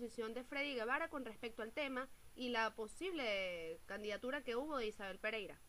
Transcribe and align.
posición 0.00 0.32
de 0.32 0.44
Freddy 0.44 0.76
Guevara 0.76 1.10
con 1.10 1.26
respecto 1.26 1.62
al 1.62 1.72
tema 1.72 2.08
y 2.34 2.48
la 2.48 2.70
posible 2.70 3.78
candidatura 3.84 4.40
que 4.40 4.56
hubo 4.56 4.78
de 4.78 4.86
Isabel 4.86 5.18
Pereira. 5.18 5.60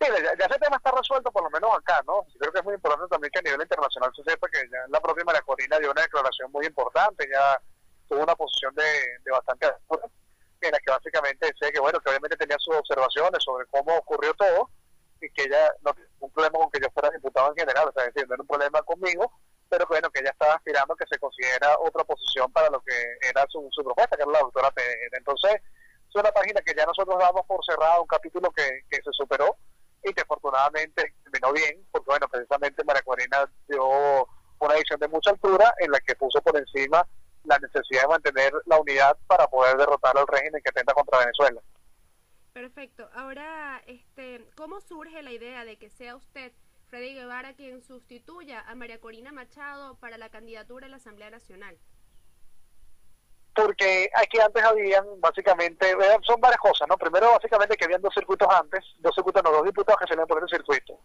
Sí, 0.00 0.08
ya, 0.10 0.32
ese 0.32 0.58
tema 0.58 0.76
está 0.76 0.90
resuelto 0.90 1.30
por 1.30 1.44
lo 1.44 1.50
menos 1.50 1.70
acá, 1.72 2.02
¿no? 2.04 2.26
Creo 2.36 2.52
que 2.52 2.58
es 2.58 2.64
muy 2.64 2.74
importante 2.74 3.06
también 3.08 3.30
que 3.30 3.38
a 3.38 3.42
nivel 3.42 3.62
internacional 3.62 4.10
se 4.16 4.24
sepa 4.24 4.48
que 4.48 4.58
ya 4.68 4.78
la 4.88 5.00
propia 5.00 5.24
María 5.24 5.42
Corina 5.42 5.78
dio 5.78 5.92
una 5.92 6.02
declaración 6.02 6.50
muy 6.50 6.66
importante, 6.66 7.28
ya 7.32 7.62
tuvo 8.08 8.24
una 8.24 8.34
posición 8.34 8.74
de, 8.74 9.30
bastante 9.30 9.66
en 10.60 10.72
la 10.72 10.78
que 10.80 10.90
básicamente 10.90 11.46
decía 11.46 11.70
que 11.70 11.78
bueno, 11.78 12.00
que 12.00 12.08
obviamente 12.08 12.36
tenía 12.36 12.56
sus 12.58 12.74
observaciones 12.74 13.40
sobre 13.44 13.66
cómo 13.66 13.96
ocurrió 13.98 14.34
todo 14.34 14.68
y 15.20 15.30
que 15.30 15.44
ella 15.44 15.72
no 15.82 15.94
un 16.18 16.30
problema 16.32 16.58
con 16.58 16.70
que 16.72 16.80
yo 16.80 16.90
fuera 16.90 17.10
diputado 17.10 17.50
en 17.50 17.56
general, 17.56 17.88
o 17.88 17.92
sea, 17.92 18.04
decir, 18.04 18.26
no 18.26 18.34
era 18.34 18.42
un 18.42 18.48
problema 18.48 18.82
conmigo, 18.82 19.30
pero 19.74 19.86
bueno, 19.88 20.10
que 20.10 20.20
ella 20.20 20.30
estaba 20.30 20.54
aspirando 20.54 20.94
que 20.94 21.06
se 21.10 21.18
considera 21.18 21.76
otra 21.80 22.04
posición 22.04 22.50
para 22.52 22.70
lo 22.70 22.80
que 22.80 22.94
era 23.20 23.44
su, 23.48 23.68
su 23.72 23.82
propuesta, 23.82 24.16
que 24.16 24.22
era 24.22 24.30
la 24.30 24.38
doctora 24.38 24.70
Pérez. 24.70 25.10
Entonces, 25.12 25.54
es 25.54 26.14
una 26.14 26.30
página 26.30 26.60
que 26.62 26.74
ya 26.76 26.86
nosotros 26.86 27.18
damos 27.18 27.44
por 27.46 27.64
cerrado, 27.64 28.02
un 28.02 28.06
capítulo 28.06 28.52
que, 28.52 28.82
que 28.88 28.96
se 29.02 29.10
superó 29.10 29.56
y 30.04 30.12
que 30.12 30.20
afortunadamente 30.20 31.14
terminó 31.24 31.52
bien, 31.52 31.84
porque 31.90 32.06
bueno, 32.06 32.28
precisamente 32.28 32.84
María 32.84 33.02
Corina 33.02 33.50
dio 33.66 34.28
una 34.60 34.74
edición 34.76 35.00
de 35.00 35.08
mucha 35.08 35.30
altura 35.30 35.74
en 35.78 35.90
la 35.90 35.98
que 36.00 36.14
puso 36.14 36.40
por 36.40 36.56
encima 36.56 37.04
la 37.44 37.58
necesidad 37.58 38.02
de 38.02 38.08
mantener 38.08 38.52
la 38.66 38.78
unidad 38.78 39.16
para 39.26 39.48
poder 39.48 39.76
derrotar 39.76 40.16
al 40.16 40.26
régimen 40.28 40.62
que 40.62 40.70
atenta 40.70 40.94
contra 40.94 41.18
Venezuela. 41.18 41.60
Perfecto. 42.52 43.10
Ahora, 43.14 43.82
este, 43.86 44.46
¿cómo 44.54 44.80
surge 44.80 45.20
la 45.22 45.32
idea 45.32 45.64
de 45.64 45.76
que 45.76 45.90
sea 45.90 46.14
usted, 46.14 46.52
Freddy 46.94 47.12
Guevara, 47.12 47.54
quien 47.54 47.82
sustituya 47.82 48.60
a 48.68 48.76
María 48.76 49.00
Corina 49.00 49.32
Machado 49.32 49.96
para 49.96 50.16
la 50.16 50.28
candidatura 50.28 50.86
a 50.86 50.88
la 50.88 50.98
Asamblea 50.98 51.28
Nacional? 51.28 51.76
Porque 53.52 54.08
aquí 54.14 54.38
antes 54.38 54.62
habían, 54.62 55.04
básicamente, 55.20 55.92
son 56.22 56.40
varias 56.40 56.60
cosas, 56.60 56.86
¿no? 56.88 56.96
Primero, 56.96 57.32
básicamente, 57.32 57.76
que 57.76 57.86
habían 57.86 58.00
dos 58.00 58.14
circuitos 58.14 58.46
antes, 58.48 58.84
dos 59.00 59.12
circuitos, 59.12 59.42
no, 59.42 59.50
dos 59.50 59.64
diputados 59.64 59.98
que 59.98 60.06
se 60.06 60.14
le 60.14 60.24
poner 60.24 60.44
el 60.44 60.48
circuito. 60.48 61.00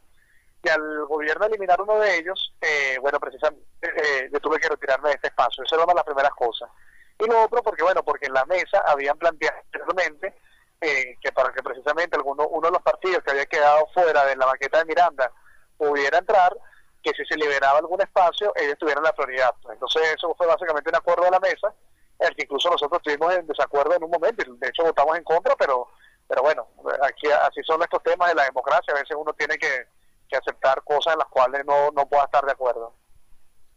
Y 0.63 0.69
al 0.69 1.07
gobierno 1.07 1.47
eliminar 1.47 1.81
uno 1.81 1.97
de 1.97 2.17
ellos, 2.17 2.53
eh, 2.61 2.99
bueno, 3.01 3.19
precisamente, 3.19 3.65
eh, 3.81 4.29
yo 4.31 4.39
tuve 4.41 4.59
que 4.59 4.69
retirarme 4.69 5.09
de 5.09 5.15
este 5.15 5.29
espacio. 5.29 5.63
Esa 5.63 5.73
era 5.73 5.85
una 5.85 5.93
de 5.93 5.97
las 5.97 6.05
primeras 6.05 6.33
cosas. 6.35 6.69
Y 7.17 7.25
lo 7.25 7.45
otro, 7.45 7.63
porque, 7.63 7.81
bueno, 7.81 8.03
porque 8.03 8.27
en 8.27 8.33
la 8.33 8.45
mesa 8.45 8.83
habían 8.85 9.17
planteado 9.17 9.57
anteriormente 9.57 10.35
eh, 10.81 11.17
que 11.19 11.31
para 11.31 11.51
que 11.51 11.63
precisamente 11.63 12.15
alguno, 12.15 12.47
uno 12.47 12.67
de 12.67 12.73
los 12.73 12.83
partidos 12.83 13.23
que 13.23 13.31
había 13.31 13.47
quedado 13.47 13.87
fuera 13.91 14.23
de 14.27 14.35
la 14.35 14.45
maqueta 14.45 14.77
de 14.77 14.85
Miranda 14.85 15.33
pudiera 15.79 16.19
entrar, 16.19 16.55
que 17.01 17.11
si 17.13 17.25
se 17.25 17.35
liberaba 17.35 17.79
algún 17.79 18.01
espacio, 18.01 18.53
ellos 18.55 18.77
tuvieran 18.77 19.03
la 19.03 19.13
prioridad. 19.13 19.55
Entonces, 19.71 20.13
eso 20.15 20.35
fue 20.37 20.45
básicamente 20.45 20.91
un 20.91 20.97
acuerdo 20.97 21.23
de 21.23 21.31
la 21.31 21.39
mesa 21.39 21.73
el 22.19 22.35
que 22.35 22.43
incluso 22.43 22.69
nosotros 22.69 22.99
estuvimos 22.99 23.33
en 23.33 23.47
desacuerdo 23.47 23.95
en 23.95 24.03
un 24.03 24.11
momento, 24.11 24.43
y 24.45 24.57
de 24.57 24.67
hecho 24.67 24.83
votamos 24.83 25.17
en 25.17 25.23
contra, 25.23 25.55
pero 25.55 25.87
pero 26.29 26.43
bueno, 26.43 26.67
aquí 27.01 27.27
así 27.27 27.63
son 27.63 27.81
estos 27.81 28.03
temas 28.03 28.29
de 28.29 28.35
la 28.35 28.43
democracia, 28.43 28.93
a 28.93 28.99
veces 28.99 29.17
uno 29.19 29.33
tiene 29.33 29.57
que, 29.57 29.87
aceptar 30.31 30.83
cosas 30.83 31.13
en 31.13 31.19
las 31.19 31.27
cuales 31.27 31.65
no, 31.65 31.89
no 31.89 32.07
pueda 32.07 32.25
estar 32.25 32.45
de 32.45 32.51
acuerdo. 32.51 32.93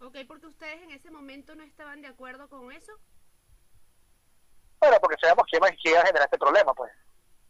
Ok, 0.03 0.19
porque 0.29 0.49
ustedes 0.49 0.83
en 0.83 0.91
ese 0.91 1.11
momento 1.11 1.55
no 1.55 1.63
estaban 1.63 2.03
de 2.03 2.09
acuerdo 2.09 2.47
con 2.51 2.71
eso. 2.71 2.93
Bueno, 4.79 4.99
porque 5.01 5.17
sabemos 5.19 5.47
quién, 5.51 5.63
quién 5.83 5.95
iba 5.95 6.03
a 6.03 6.07
generar 6.07 6.27
este 6.27 6.37
problema, 6.37 6.75
pues. 6.75 6.93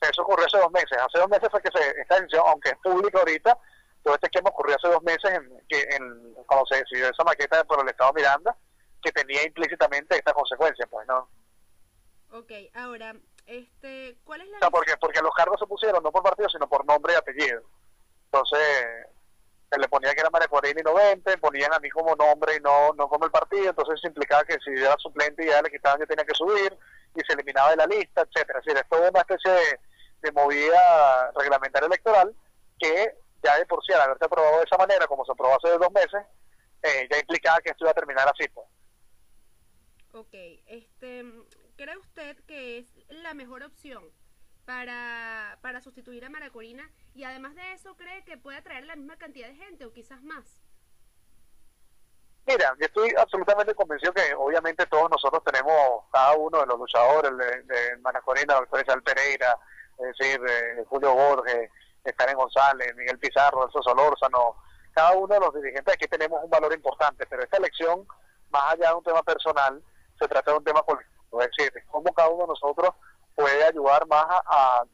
Eso 0.02 0.22
ocurrió 0.22 0.46
hace 0.46 0.58
dos 0.58 0.70
meses. 0.70 0.96
Hace 0.98 1.19
dos 1.19 1.28
meses 1.28 1.48
fue 1.50 1.60
que 1.60 1.70
se, 1.76 2.00
esta 2.00 2.14
decisión, 2.14 2.44
aunque 2.46 2.69
es 2.69 2.76
pública 2.76 3.19
ahorita, 3.19 3.58
todo 4.02 4.14
este 4.14 4.26
esquema 4.26 4.50
ocurrió 4.50 4.76
hace 4.76 4.88
dos 4.88 5.02
meses 5.02 5.30
en, 5.30 5.62
en, 5.68 6.34
cuando 6.46 6.66
se 6.66 6.76
decidió 6.76 7.08
esa 7.08 7.24
maqueta 7.24 7.64
por 7.64 7.80
el 7.80 7.88
Estado 7.88 8.12
Miranda, 8.12 8.56
que 9.02 9.12
tenía 9.12 9.44
implícitamente 9.44 10.16
esta 10.16 10.32
consecuencia, 10.32 10.86
pues, 10.86 11.06
¿no? 11.06 11.28
Ok, 12.30 12.50
ahora, 12.74 13.14
este, 13.46 14.16
¿cuál 14.24 14.40
es 14.40 14.48
la... 14.48 14.56
O 14.56 14.60
sea, 14.60 14.70
porque, 14.70 14.96
porque 15.00 15.20
los 15.20 15.34
cargos 15.34 15.60
se 15.60 15.66
pusieron 15.66 16.02
no 16.02 16.10
por 16.10 16.22
partido, 16.22 16.48
sino 16.48 16.68
por 16.68 16.84
nombre 16.86 17.12
y 17.12 17.16
apellido. 17.16 17.62
Entonces, 18.26 19.06
se 19.70 19.78
le 19.78 19.88
ponía 19.88 20.14
que 20.14 20.20
era 20.20 20.30
María 20.30 20.48
Corina 20.48 20.80
y 20.80 20.84
90, 20.84 21.36
ponían 21.38 21.72
a 21.72 21.78
mí 21.78 21.90
como 21.90 22.14
nombre 22.16 22.56
y 22.56 22.60
no, 22.60 22.92
no 22.94 23.08
como 23.08 23.24
el 23.24 23.30
partido, 23.30 23.70
entonces 23.70 24.00
se 24.00 24.08
implicaba 24.08 24.44
que 24.44 24.58
si 24.64 24.70
era 24.70 24.96
suplente 24.98 25.44
y 25.44 25.48
ya 25.48 25.62
le 25.62 25.70
quitaban 25.70 26.00
yo 26.00 26.06
tenía 26.06 26.24
que 26.24 26.34
subir 26.34 26.76
y 27.14 27.20
se 27.20 27.32
eliminaba 27.34 27.70
de 27.70 27.76
la 27.76 27.86
lista, 27.86 28.22
etcétera. 28.22 28.58
Es 28.58 28.64
decir, 28.64 28.80
es 28.80 28.88
toda 28.88 29.10
una 29.10 29.20
especie 29.20 29.50
de, 29.50 29.80
de 30.22 30.32
movida 30.32 31.30
reglamentaria 31.32 31.86
electoral 31.86 32.34
que 32.78 33.16
ya 33.42 33.58
de 33.58 33.66
por 33.66 33.84
sí 33.84 33.92
al 33.92 34.03
haberse 34.03 34.25
aprobado 34.25 34.58
de 34.58 34.64
esa 34.64 34.76
manera, 34.76 35.06
como 35.06 35.25
se 35.25 35.32
aprobó 35.32 35.56
hace 35.56 35.76
dos 35.76 35.92
meses, 35.92 36.22
eh, 36.82 37.08
ya 37.10 37.19
implicaba 37.19 37.60
que 37.60 37.70
esto 37.70 37.84
iba 37.84 37.91
a 37.91 37.94
terminar 37.94 38.28
así. 38.28 38.48
Pues. 38.48 38.66
Ok, 40.12 40.34
este, 40.66 41.25
¿cree 41.76 41.97
usted 41.97 42.36
que 42.47 42.78
es 42.78 42.86
la 43.08 43.34
mejor 43.34 43.62
opción 43.62 44.04
para, 44.64 45.58
para 45.62 45.81
sustituir 45.81 46.25
a 46.25 46.31
Maracorina? 46.31 46.91
Y 47.14 47.25
además 47.25 47.54
de 47.54 47.72
eso, 47.72 47.97
¿cree 47.97 48.25
que 48.25 48.36
puede 48.36 48.58
atraer 48.58 48.84
la 48.84 48.97
misma 48.97 49.16
cantidad 49.16 49.48
de 49.48 49.56
gente 49.56 49.84
o 49.84 49.92
quizás 49.92 50.22
más? 50.22 50.62
Mira, 52.44 52.75
yo 52.78 52.86
estoy 52.86 53.14
absolutamente 53.16 53.75
convencido 53.75 54.12
que 54.12 54.34
obviamente 54.34 54.84
todos 54.86 55.08
nosotros 55.08 55.44
tenemos, 55.44 56.04
cada 56.12 56.34
uno 56.34 56.60
de 56.60 56.66
los 56.66 56.78
luchadores, 56.78 57.36
de, 57.36 57.62
de 57.62 57.97
Maracorina, 57.98 58.54
doctor 58.54 58.82
Isabel 58.82 59.02
Pereira, 59.02 59.56
es 59.98 60.19
decir, 60.19 60.41
de 60.41 60.84
Julio 60.86 61.14
Borges, 61.14 61.54
de 61.54 61.70
Karen 62.10 62.36
González, 62.36 62.94
Miguel 62.96 63.18
Pizarro, 63.18 63.64
Elso 63.64 63.82
Solórzano, 63.82 64.56
cada 64.92 65.12
uno 65.12 65.32
de 65.32 65.40
los 65.40 65.54
dirigentes 65.54 65.94
aquí 65.94 66.06
tenemos 66.06 66.42
un 66.42 66.50
valor 66.50 66.72
importante, 66.74 67.24
pero 67.26 67.42
esta 67.42 67.56
elección, 67.56 68.06
más 68.50 68.72
allá 68.72 68.88
de 68.88 68.94
un 68.94 69.04
tema 69.04 69.22
personal, 69.22 69.82
se 70.18 70.28
trata 70.28 70.50
de 70.50 70.58
un 70.58 70.64
tema 70.64 70.82
político, 70.82 71.40
es 71.40 71.48
decir, 71.56 71.72
cómo 71.90 72.12
cada 72.12 72.28
uno 72.28 72.42
de 72.42 72.48
nosotros 72.48 72.90
puede 73.34 73.64
ayudar 73.64 74.06
más 74.08 74.26
a, 74.28 74.84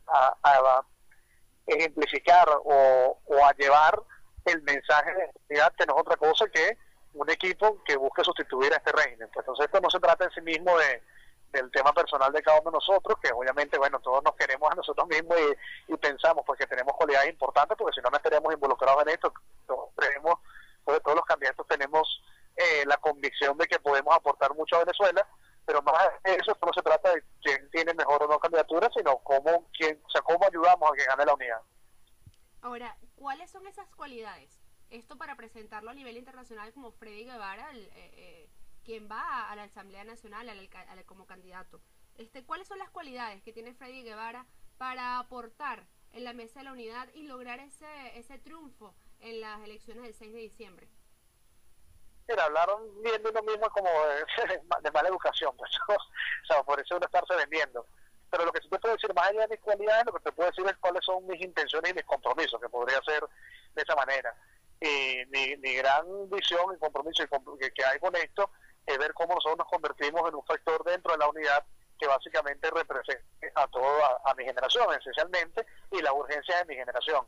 ejemplificar 1.67 2.49
o, 2.65 3.19
a 3.45 3.53
llevar 3.53 4.01
el 4.47 4.63
mensaje 4.63 5.13
de 5.13 5.31
unidad, 5.51 5.73
que 5.77 5.85
no 5.85 5.95
es 5.95 6.01
otra 6.01 6.17
cosa 6.17 6.47
que 6.49 6.79
un 7.13 7.29
equipo 7.29 7.83
que 7.85 7.97
busque 7.97 8.25
sustituir 8.25 8.73
a 8.73 8.77
este 8.77 8.93
régimen. 8.93 9.29
Pues 9.35 9.45
entonces 9.45 9.67
esto 9.67 9.81
no 9.81 9.91
se 9.91 9.99
trata 9.99 10.25
en 10.25 10.31
sí 10.31 10.41
mismo 10.41 10.79
de, 10.79 11.03
del 11.53 11.71
tema 11.71 11.93
personal 11.93 12.33
de 12.33 12.43
cada 12.43 12.61
uno 12.61 12.71
de 12.71 12.77
nosotros, 12.77 13.19
que 13.23 13.33
obviamente, 13.33 13.79
bueno, 13.79 13.99
todos 14.01 14.23
nos 14.23 14.35
queremos 14.35 14.71
a 14.71 14.75
nosotros 14.75 15.09
mismos 15.09 15.37
y, 15.89 15.97
pensamos 15.97 16.45
pues 16.47 16.59
que 16.59 16.67
tenemos 16.67 16.95
cualidades 16.97 17.31
importantes, 17.31 17.77
porque 17.77 17.95
si 17.95 18.01
no, 18.03 18.11
no 18.11 18.17
estaríamos 18.17 18.53
involucrados 18.53 19.03
en 19.03 19.09
esto. 19.11 19.33
Todos, 19.67 19.91
creemos, 19.97 20.35
pues, 20.85 21.03
todos 21.03 21.17
los 21.17 21.25
candidatos 21.25 21.67
tenemos 21.67 22.23
eh, 22.57 22.85
la 22.87 22.97
convicción 22.99 23.57
de 23.59 23.67
que 23.67 23.79
podemos 23.79 24.15
aportar 24.15 24.55
mucho 24.55 24.77
a 24.77 24.81
Venezuela, 24.81 25.27
pero 25.65 25.83
más 25.83 25.95
de 26.25 26.35
eso 26.35 26.57
no 26.65 26.73
se 26.73 26.83
trata 26.83 27.13
de 27.13 27.23
quién 27.43 27.71
tiene 27.71 27.95
mejor 27.95 28.23
o 28.23 28.29
no 28.29 28.39
candidatura, 28.39 28.89
sino 28.97 29.19
cómo, 29.19 29.67
quién, 29.77 30.01
o 30.03 30.23
cómo 30.23 30.47
ayudamos 30.47 30.91
a 30.91 30.95
que 30.95 31.05
gane 31.05 31.25
la 31.25 31.35
unidad. 31.35 31.61
Ahora, 32.63 32.97
¿cuáles 33.17 33.51
son 33.51 33.67
esas 33.67 33.89
cualidades? 33.95 34.61
Esto 34.91 35.17
para 35.17 35.37
presentarlo 35.37 35.91
a 35.91 35.95
nivel 35.95 36.17
internacional 36.17 36.73
como 36.73 36.91
Freddy 36.93 37.25
Guevara, 37.25 37.71
el, 37.71 37.85
eh, 37.85 37.91
eh, 37.95 38.49
quien 38.89 39.07
va 39.07 39.51
a 39.51 39.55
la 39.55 39.65
Asamblea 39.65 40.03
Nacional 40.03 40.49
como 41.05 41.27
candidato. 41.27 41.79
Este, 42.17 42.43
¿Cuáles 42.47 42.69
son 42.69 42.79
las 42.79 42.89
cualidades 42.89 43.43
que 43.43 43.53
tiene 43.53 43.75
Freddy 43.75 44.03
Guevara 44.03 44.47
para 44.79 45.19
aportar 45.19 45.85
en 46.13 46.25
la 46.25 46.33
mesa 46.33 46.61
de 46.61 46.65
la 46.65 46.73
unidad 46.73 47.07
y 47.13 47.25
lograr 47.25 47.61
ese, 47.61 48.19
ese 48.19 48.39
triunfo 48.39 48.95
en 49.21 49.43
las 49.43 49.61
elecciones 49.61 50.05
del 50.05 50.15
6 50.15 50.33
de 50.33 50.39
diciembre? 50.39 50.89
Mira, 52.29 52.47
hablaron 52.47 53.03
bien 53.03 53.23
de 53.23 53.29
uno 53.29 53.43
mismo 53.43 53.69
como 53.69 53.91
de, 54.83 54.91
mala 54.91 55.11
educación, 55.11 55.55
pues, 55.59 55.71
o 55.89 56.47
sea, 56.47 56.63
por 56.63 56.81
eso 56.81 56.97
estarse 56.97 57.37
vendiendo. 57.37 57.85
Pero 58.31 58.47
lo 58.47 58.53
que 58.53 58.63
sí 58.63 58.71
te 58.71 58.79
puedo 58.79 58.95
decir, 58.95 59.13
más 59.13 59.29
allá 59.29 59.43
de 59.43 59.49
mis 59.49 59.61
cualidades, 59.61 60.07
lo 60.07 60.15
que 60.15 60.21
te 60.21 60.33
puedo 60.33 60.49
decir 60.49 60.65
es 60.67 60.77
cuáles 60.79 61.05
son 61.05 61.27
mis 61.27 61.43
intenciones 61.43 61.91
y 61.91 61.95
mis 61.95 62.07
compromisos, 62.07 62.59
que 62.59 62.71
podría 62.71 63.03
ser 63.03 63.23
de 63.75 63.83
esa 63.83 63.95
manera. 63.95 64.35
Y 64.81 65.27
mi, 65.27 65.59
mi 65.59 65.75
gran 65.75 66.31
visión 66.31 66.75
y 66.75 66.79
compromiso 66.79 67.23
que, 67.27 67.71
que 67.71 67.85
hay 67.85 67.99
con 67.99 68.17
esto 68.17 68.51
es 68.89 68.99
ver 68.99 69.13
cómo 69.13 69.35
nosotros 69.35 69.59
nos 69.59 69.69
convertimos 69.69 70.27
en 70.29 70.35
un 70.35 70.45
factor 70.45 70.83
dentro 70.85 71.13
de 71.13 71.19
la 71.19 71.29
unidad 71.29 71.65
que 71.99 72.07
básicamente 72.07 72.71
represente 72.71 73.53
a 73.55 73.67
toda 73.67 74.21
a 74.25 74.35
mi 74.35 74.45
generación 74.45 74.87
esencialmente 74.99 75.67
y 75.91 76.01
la 76.01 76.13
urgencia 76.13 76.57
de 76.59 76.65
mi 76.65 76.75
generación. 76.75 77.27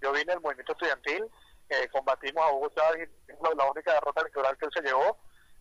Yo 0.00 0.12
vine 0.12 0.32
del 0.32 0.40
movimiento 0.40 0.72
estudiantil, 0.72 1.28
combatimos 1.90 2.44
a 2.44 2.52
Hugo 2.52 2.68
Chávez, 2.70 3.10
la 3.56 3.70
única 3.70 3.92
derrota 3.92 4.20
electoral 4.20 4.56
que 4.56 4.66
él 4.66 4.72
se 4.72 4.82
llevó, 4.82 5.18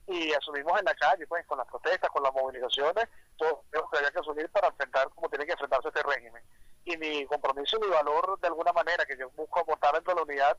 y 0.08 0.34
asumimos 0.34 0.80
en 0.80 0.86
la 0.86 0.96
calle, 0.96 1.28
pues, 1.28 1.46
con 1.46 1.58
las 1.58 1.68
protestas, 1.68 2.10
con 2.10 2.24
las 2.24 2.34
movilizaciones, 2.34 3.08
todo 3.38 3.64
lo 3.72 3.90
que 3.90 3.98
había 3.98 4.12
que 4.12 4.20
asumir 4.20 4.50
para 4.50 4.68
enfrentar 4.68 5.10
como 5.10 5.30
tiene 5.30 5.46
que 5.46 5.52
enfrentarse 5.52 5.88
este 5.90 6.04
régimen. 6.04 6.44
Y 6.86 6.98
mi 6.98 7.26
compromiso 7.28 7.78
y 7.78 7.82
mi 7.82 7.88
valor, 7.88 8.40
de 8.40 8.48
alguna 8.48 8.74
manera, 8.74 9.06
que 9.06 9.18
yo 9.18 9.30
busco 9.32 9.60
aportar 9.60 9.94
dentro 9.94 10.14
de 10.14 10.20
la 10.20 10.24
unidad, 10.24 10.58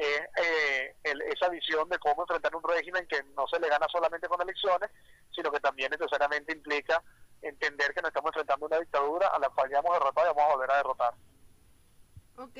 es 0.00 0.20
eh, 0.36 0.96
esa 1.04 1.50
visión 1.50 1.86
de 1.90 1.98
cómo 1.98 2.22
enfrentar 2.22 2.56
un 2.56 2.62
régimen 2.62 3.06
que 3.06 3.22
no 3.36 3.46
se 3.46 3.60
le 3.60 3.68
gana 3.68 3.86
solamente 3.92 4.28
con 4.28 4.40
elecciones, 4.40 4.90
sino 5.30 5.52
que 5.52 5.60
también 5.60 5.90
necesariamente 5.90 6.52
implica 6.52 7.02
entender 7.42 7.92
que 7.92 8.00
nos 8.00 8.08
estamos 8.08 8.30
enfrentando 8.30 8.64
a 8.64 8.68
una 8.68 8.78
dictadura 8.78 9.28
a 9.28 9.38
la 9.38 9.50
cual 9.50 9.70
ya 9.70 9.78
hemos 9.78 9.92
derrotado 9.92 10.26
y 10.26 10.34
vamos 10.34 10.50
a 10.50 10.56
volver 10.56 10.70
a 10.70 10.76
derrotar. 10.76 11.14
Ok, 12.36 12.58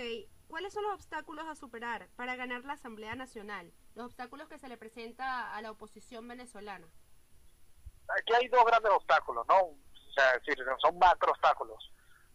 ¿cuáles 0.49 0.75
son 0.75 0.83
los 0.83 0.93
obstáculos 0.93 1.47
a 1.47 1.55
superar 1.55 2.09
para 2.17 2.37
ganar 2.37 2.65
la 2.65 2.75
Asamblea 2.75 3.15
Nacional? 3.15 3.73
Los 3.95 4.07
obstáculos 4.07 4.49
que 4.49 4.59
se 4.59 4.69
le 4.69 4.77
presenta 4.77 5.55
a 5.55 5.63
la 5.63 5.71
oposición 5.71 6.29
venezolana. 6.29 6.87
Aquí 8.19 8.35
hay 8.35 8.49
dos 8.49 8.65
grandes 8.67 8.93
obstáculos, 8.93 9.47
¿no? 9.49 9.57
O 9.61 10.13
sea, 10.15 10.33
es 10.33 10.45
decir, 10.45 10.63
son 10.83 10.99
macro 10.99 11.33
obstáculos. 11.33 11.91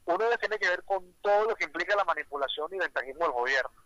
Uno 0.05 0.25
tiene 0.39 0.57
que 0.57 0.69
ver 0.69 0.83
con 0.83 1.13
todo 1.21 1.45
lo 1.45 1.55
que 1.55 1.65
implica 1.65 1.95
la 1.95 2.05
manipulación 2.05 2.73
y 2.73 2.79
ventajismo 2.79 3.25
del 3.25 3.33
gobierno. 3.33 3.84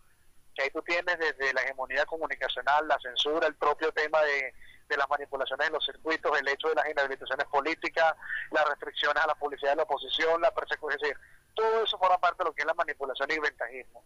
Que 0.54 0.62
ahí 0.62 0.70
tú 0.70 0.82
tienes 0.82 1.18
desde 1.18 1.52
la 1.52 1.62
hegemonía 1.62 2.04
comunicacional, 2.06 2.86
la 2.88 2.98
censura, 3.00 3.46
el 3.46 3.54
propio 3.54 3.92
tema 3.92 4.20
de, 4.22 4.54
de 4.90 4.96
las 4.96 5.08
manipulaciones 5.08 5.68
en 5.68 5.72
los 5.72 5.84
circuitos, 5.84 6.38
el 6.38 6.48
hecho 6.48 6.68
de 6.68 6.74
las 6.74 6.88
inhabilitaciones 6.90 7.46
políticas, 7.46 8.14
las 8.50 8.68
restricciones 8.68 9.22
a 9.22 9.28
la 9.28 9.34
publicidad 9.36 9.72
de 9.72 9.76
la 9.76 9.82
oposición, 9.84 10.40
la 10.40 10.52
persecución, 10.52 10.98
es 11.00 11.02
decir, 11.02 11.16
todo 11.54 11.84
eso 11.84 11.98
forma 11.98 12.18
parte 12.18 12.42
de 12.42 12.50
lo 12.50 12.54
que 12.54 12.62
es 12.62 12.66
la 12.66 12.74
manipulación 12.74 13.30
y 13.30 13.34
el 13.34 13.40
ventajismo. 13.40 14.04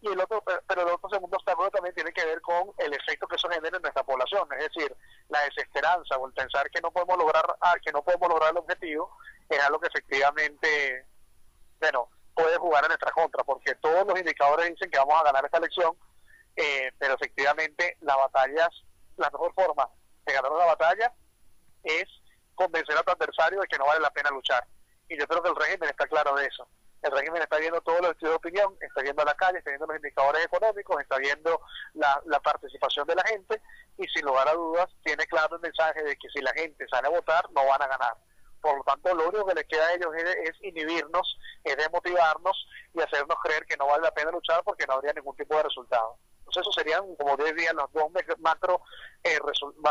Y 0.00 0.08
el 0.08 0.20
otro, 0.20 0.42
pero 0.66 0.82
el 0.82 0.88
otro 0.88 1.08
segundo 1.08 1.36
obstáculo 1.36 1.70
también 1.70 1.94
tiene 1.94 2.12
que 2.12 2.26
ver 2.26 2.40
con 2.42 2.72
el 2.78 2.92
efecto 2.92 3.26
que 3.26 3.36
eso 3.36 3.48
genera 3.48 3.76
en 3.76 3.82
nuestra 3.82 4.02
población, 4.02 4.46
es 4.58 4.68
decir, 4.68 4.94
la 5.28 5.40
desesperanza 5.44 6.18
o 6.18 6.26
el 6.26 6.34
pensar 6.34 6.68
que 6.70 6.80
no 6.82 6.90
podemos 6.90 7.16
lograr, 7.16 7.44
ah, 7.60 7.74
que 7.82 7.92
no 7.92 8.02
podemos 8.02 8.28
lograr 8.28 8.50
el 8.50 8.58
objetivo, 8.58 9.16
es 9.48 9.60
algo 9.60 9.80
que 9.80 9.88
efectivamente, 9.88 11.06
bueno, 11.80 12.08
puede 12.34 12.56
jugar 12.56 12.84
en 12.84 12.88
nuestra 12.88 13.12
contra, 13.12 13.44
porque 13.44 13.74
todos 13.76 14.06
los 14.06 14.18
indicadores 14.18 14.70
dicen 14.70 14.90
que 14.90 14.98
vamos 14.98 15.20
a 15.20 15.24
ganar 15.24 15.44
esta 15.44 15.58
elección, 15.58 15.96
eh, 16.56 16.92
pero 16.98 17.14
efectivamente 17.14 17.96
las 18.00 18.16
batallas, 18.16 18.68
la 19.16 19.30
mejor 19.30 19.54
forma 19.54 19.88
de 20.24 20.32
ganar 20.32 20.52
una 20.52 20.66
batalla 20.66 21.12
es 21.82 22.04
convencer 22.54 22.96
a 22.96 23.02
tu 23.02 23.12
adversario 23.12 23.60
de 23.60 23.66
que 23.66 23.78
no 23.78 23.86
vale 23.86 24.00
la 24.00 24.10
pena 24.10 24.30
luchar. 24.30 24.66
Y 25.08 25.18
yo 25.18 25.26
creo 25.26 25.42
que 25.42 25.50
el 25.50 25.56
régimen 25.56 25.88
está 25.90 26.06
claro 26.06 26.34
de 26.34 26.46
eso. 26.46 26.66
El 27.02 27.12
régimen 27.12 27.42
está 27.42 27.58
viendo 27.58 27.82
todos 27.82 28.00
los 28.00 28.12
estudios 28.12 28.32
de 28.32 28.36
opinión, 28.36 28.76
está 28.80 29.02
viendo 29.02 29.22
la 29.24 29.34
calle, 29.34 29.58
está 29.58 29.70
viendo 29.70 29.86
los 29.86 29.96
indicadores 29.96 30.42
económicos, 30.42 31.02
está 31.02 31.18
viendo 31.18 31.60
la, 31.92 32.40
participación 32.40 33.06
de 33.06 33.14
la 33.14 33.22
gente 33.24 33.60
y 33.98 34.08
sin 34.08 34.24
lugar 34.24 34.48
a 34.48 34.54
dudas 34.54 34.88
tiene 35.04 35.26
claro 35.26 35.56
el 35.56 35.60
mensaje 35.60 36.02
de 36.02 36.16
que 36.16 36.28
si 36.30 36.40
la 36.40 36.52
gente 36.54 36.86
sale 36.88 37.08
a 37.08 37.10
votar 37.10 37.44
no 37.50 37.66
van 37.66 37.82
a 37.82 37.88
ganar. 37.88 38.16
Por 38.64 38.78
lo 38.78 38.82
tanto, 38.82 39.14
lo 39.14 39.28
único 39.28 39.44
que 39.44 39.56
les 39.56 39.66
queda 39.66 39.86
a 39.86 39.92
ellos 39.92 40.08
es, 40.16 40.52
inhibirnos, 40.62 41.38
es 41.64 41.76
desmotivarnos 41.76 42.66
y 42.94 43.02
hacernos 43.02 43.36
creer 43.42 43.66
que 43.66 43.76
no 43.76 43.86
vale 43.86 44.04
la 44.04 44.14
pena 44.14 44.30
luchar 44.30 44.62
porque 44.64 44.86
no 44.86 44.94
habría 44.94 45.12
ningún 45.12 45.36
tipo 45.36 45.54
de 45.54 45.64
resultado. 45.64 46.16
Entonces, 46.38 46.62
esos 46.62 46.74
serían, 46.74 47.14
como 47.16 47.36
diría, 47.36 47.74
los 47.74 47.92
dos 47.92 48.10
macro 48.38 48.80
eh, 49.22 49.38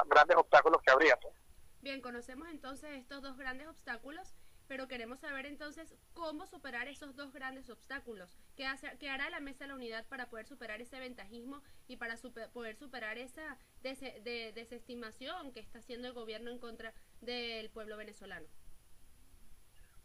grandes 0.08 0.38
obstáculos 0.38 0.82
que 0.82 0.92
habría. 0.92 1.16
Pues. 1.18 1.36
Bien, 1.82 2.02
conocemos 2.02 2.48
entonces 2.50 2.90
estos 2.94 3.22
dos 3.22 3.38
grandes 3.38 3.68
obstáculos 3.68 4.34
pero 4.68 4.88
queremos 4.88 5.20
saber 5.20 5.46
entonces 5.46 5.94
cómo 6.14 6.48
superar 6.48 6.88
esos 6.88 7.16
dos 7.16 7.32
grandes 7.34 7.70
obstáculos. 7.70 8.38
¿Qué, 8.56 8.66
hace, 8.66 8.98
qué 8.98 9.10
hará 9.10 9.30
la 9.30 9.40
Mesa 9.40 9.66
de 9.66 9.68
la 9.68 9.76
Unidad 9.76 10.06
para 10.08 10.30
poder 10.30 10.48
superar 10.48 10.82
ese 10.82 11.00
ventajismo 11.00 11.62
y 11.88 11.98
para 11.98 12.16
poder 12.54 12.76
superar 12.76 13.18
esa 13.18 13.58
desestimación 13.82 15.52
que 15.52 15.60
está 15.60 15.80
haciendo 15.80 16.08
el 16.08 16.14
gobierno 16.14 16.50
en 16.50 16.60
contra 16.60 16.94
del 17.22 17.70
pueblo 17.70 17.98
venezolano? 17.98 18.48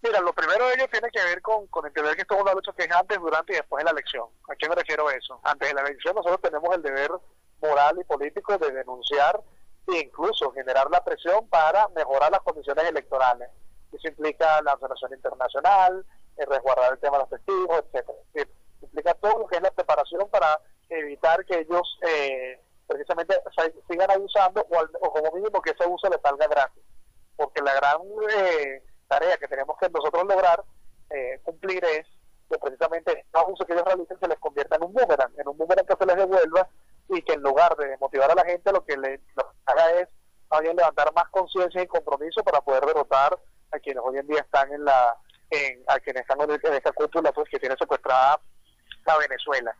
Mira, 0.00 0.20
lo 0.20 0.32
primero 0.32 0.66
de 0.68 0.74
ello 0.74 0.88
tiene 0.90 1.10
que 1.10 1.22
ver 1.22 1.42
con, 1.42 1.68
entender 1.84 2.14
que 2.14 2.22
esto 2.22 2.36
es 2.36 2.42
una 2.42 2.52
lucha 2.52 2.72
que 2.72 2.84
es 2.84 2.92
antes, 2.92 3.18
durante 3.18 3.52
y 3.52 3.56
después 3.56 3.80
de 3.80 3.84
la 3.84 3.90
elección. 3.90 4.28
¿A 4.48 4.54
qué 4.54 4.68
me 4.68 4.76
refiero 4.76 5.08
a 5.08 5.14
eso? 5.14 5.40
Antes 5.42 5.68
de 5.68 5.74
la 5.74 5.82
elección 5.82 6.14
nosotros 6.14 6.40
tenemos 6.40 6.74
el 6.74 6.82
deber 6.82 7.10
moral 7.60 7.98
y 8.00 8.04
político 8.04 8.56
de 8.56 8.70
denunciar 8.70 9.40
e 9.88 9.98
incluso 9.98 10.52
generar 10.52 10.88
la 10.90 11.02
presión 11.02 11.48
para 11.48 11.88
mejorar 11.88 12.30
las 12.30 12.40
condiciones 12.40 12.84
electorales. 12.84 13.48
Eso 13.92 14.08
implica 14.08 14.62
la 14.62 14.74
observación 14.74 15.14
internacional, 15.14 16.04
el 16.36 16.46
resguardar 16.46 16.92
el 16.92 16.98
tema 17.00 17.18
de 17.18 17.22
los 17.24 17.30
testigos, 17.30 17.84
etcétera. 17.86 18.18
Implica 18.82 19.14
todo 19.14 19.38
lo 19.40 19.46
que 19.48 19.56
es 19.56 19.62
la 19.62 19.72
preparación 19.72 20.28
para 20.30 20.60
evitar 20.88 21.44
que 21.44 21.58
ellos 21.58 21.98
eh, 22.02 22.60
precisamente 22.86 23.34
sigan 23.90 24.10
abusando 24.10 24.64
o, 24.70 25.12
como 25.12 25.32
mínimo 25.32 25.60
que 25.60 25.70
ese 25.70 25.86
uso 25.86 26.08
le 26.08 26.20
salga 26.20 26.46
gratis. 26.46 26.82
Porque 27.36 27.62
la 27.62 27.74
gran 27.74 27.98
eh, 28.36 28.82
tarea 29.08 29.36
que 29.38 29.48
tenemos 29.48 29.76
que 29.78 29.88
nosotros 29.88 30.24
lograr 30.26 30.62
eh, 31.10 31.40
cumplir 31.42 31.84
es 31.84 32.06
que 32.48 32.58
precisamente 32.58 33.12
el 33.12 33.40
abuso 33.40 33.64
que 33.64 33.72
ellos 33.72 33.84
realicen 33.84 34.18
se 34.18 34.28
les 34.28 34.38
convierta 34.38 34.76
en 34.76 34.84
un 34.84 34.92
boomerang, 34.92 35.32
en 35.36 35.48
un 35.48 35.56
boomerang 35.56 35.86
que 35.86 35.96
se 35.98 36.06
les 36.06 36.16
devuelva 36.16 36.68
y 37.08 37.22
que 37.22 37.32
en 37.32 37.42
lugar 37.42 37.74
de 37.76 37.96
motivar 37.98 38.30
a 38.30 38.34
la 38.34 38.44
gente 38.44 38.72
lo 38.72 38.84
que 38.84 38.96
le 38.96 39.20
haga 39.66 39.90
es 40.00 40.08
levantar 40.62 41.12
más 41.14 41.28
conciencia 41.30 41.82
y 41.82 41.86
compromiso 41.86 42.42
para 42.42 42.60
poder 42.60 42.84
derrotar 42.84 43.38
a 43.72 43.78
quienes 43.78 44.02
hoy 44.04 44.18
en 44.18 44.26
día 44.26 44.40
están 44.40 44.72
en 44.72 44.84
la 44.84 45.16
en, 45.50 45.82
a 45.86 45.98
quienes 46.00 46.22
están 46.22 46.38
en, 46.40 46.74
esta 46.74 46.92
cúpula 46.92 47.32
pues 47.32 47.48
que 47.48 47.58
tiene 47.58 47.76
secuestrada 47.78 48.40
a 49.06 49.18
Venezuela. 49.18 49.74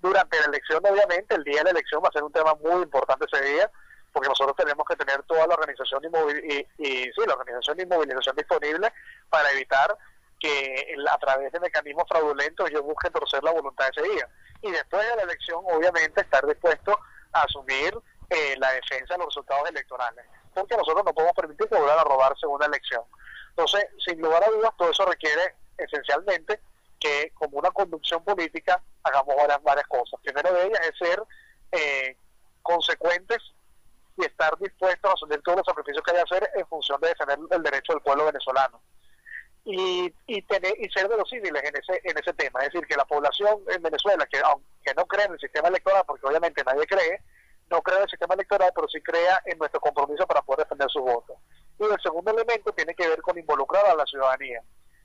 Durante 0.00 0.38
la 0.38 0.46
elección, 0.46 0.82
obviamente, 0.86 1.34
el 1.34 1.44
día 1.44 1.58
de 1.58 1.64
la 1.64 1.70
elección 1.70 2.02
va 2.02 2.08
a 2.08 2.12
ser 2.12 2.22
un 2.22 2.32
tema 2.32 2.54
muy 2.56 2.82
importante 2.82 3.26
ese 3.32 3.42
día, 3.44 3.70
porque 4.16 4.30
nosotros 4.30 4.56
tenemos 4.56 4.86
que 4.88 4.96
tener 4.96 5.22
toda 5.24 5.46
la 5.46 5.56
organización 5.56 6.00
y, 6.02 6.66
y, 6.78 7.04
sí, 7.04 7.20
la 7.26 7.34
organización 7.34 7.78
y 7.78 7.84
movilización 7.84 8.34
disponible 8.34 8.90
para 9.28 9.50
evitar 9.50 9.94
que 10.40 10.96
a 11.06 11.18
través 11.18 11.52
de 11.52 11.60
mecanismos 11.60 12.08
fraudulentos 12.08 12.70
ellos 12.70 12.80
busquen 12.80 13.12
torcer 13.12 13.44
la 13.44 13.50
voluntad 13.50 13.84
de 13.84 14.00
ese 14.00 14.10
día. 14.14 14.26
Y 14.62 14.70
después 14.70 15.06
de 15.06 15.16
la 15.16 15.22
elección, 15.24 15.62
obviamente, 15.66 16.22
estar 16.22 16.46
dispuesto 16.46 16.98
a 17.32 17.42
asumir 17.42 17.94
eh, 18.30 18.54
la 18.56 18.72
defensa 18.72 19.12
de 19.12 19.18
los 19.18 19.26
resultados 19.26 19.68
electorales, 19.68 20.24
porque 20.54 20.78
nosotros 20.78 21.04
no 21.04 21.12
podemos 21.12 21.36
permitir 21.36 21.68
que 21.68 21.76
vuelvan 21.76 21.98
a 21.98 22.04
robarse 22.04 22.46
una 22.46 22.64
elección. 22.64 23.02
Entonces, 23.50 23.84
sin 24.02 24.18
lugar 24.22 24.42
a 24.44 24.50
dudas, 24.50 24.72
todo 24.78 24.92
eso 24.92 25.04
requiere 25.04 25.56
esencialmente 25.76 26.58
que 26.98 27.32
como 27.34 27.58
una 27.58 27.70
conducción 27.70 28.24
política 28.24 28.82
hagamos 29.02 29.36
varias, 29.36 29.62
varias 29.62 29.86
cosas. 29.88 30.18
Primero 30.22 30.54
de 30.54 30.68
ellas 30.68 30.80
es 30.88 30.98
ser 31.06 31.22
eh, 31.72 32.16
consecuentes 32.62 33.42
y 34.16 34.24
estar 34.24 34.56
dispuestos 34.58 35.10
a 35.10 35.14
asumir 35.14 35.40
todos 35.42 35.58
los 35.58 35.66
sacrificios 35.66 36.02
que 36.02 36.10
hay 36.10 36.16
que 36.16 36.34
hacer 36.34 36.50
en 36.54 36.66
función 36.66 37.00
de 37.00 37.08
defender 37.08 37.38
el 37.50 37.62
derecho 37.62 37.92
del 37.92 38.02
pueblo 38.02 38.26
venezolano. 38.26 38.80
Y, 39.64 40.14
y, 40.26 40.42
tener, 40.42 40.72
y 40.78 40.88
ser 40.90 41.08
verosímiles 41.08 41.62
en 41.64 41.76
ese, 41.76 42.00
en 42.04 42.16
ese 42.16 42.32
tema. 42.34 42.60
Es 42.60 42.72
decir, 42.72 42.86
que 42.86 42.96
la 42.96 43.04
población 43.04 43.62
en 43.68 43.82
Venezuela, 43.82 44.24
que 44.26 44.38
aunque 44.38 44.94
no 44.96 45.06
cree 45.06 45.24
en 45.26 45.32
el 45.32 45.40
sistema 45.40 45.68
electoral, 45.68 46.04
porque 46.06 46.26
obviamente 46.26 46.62
nadie 46.64 46.86
cree, 46.86 47.20
no 47.68 47.82
cree 47.82 47.96
en 47.96 48.04
el 48.04 48.08
sistema 48.08 48.34
electoral, 48.34 48.70
pero 48.74 48.86
sí 48.88 49.00
crea 49.02 49.42
en 49.44 49.58
nuestro 49.58 49.80
compromiso 49.80 50.24
para 50.26 50.42
poder 50.42 50.64
defender 50.64 50.88
sus 50.88 51.02
votos. 51.02 51.36
Y 51.78 51.84
el 51.84 52.00
segundo 52.00 52.30
elemento 52.30 52.72
tiene 52.72 52.94
que 52.94 53.08
ver 53.08 53.20
con 53.22 53.36
involucrar 53.36 53.84
a 53.86 53.94
la 53.94 54.06
ciudadanía. 54.06 54.62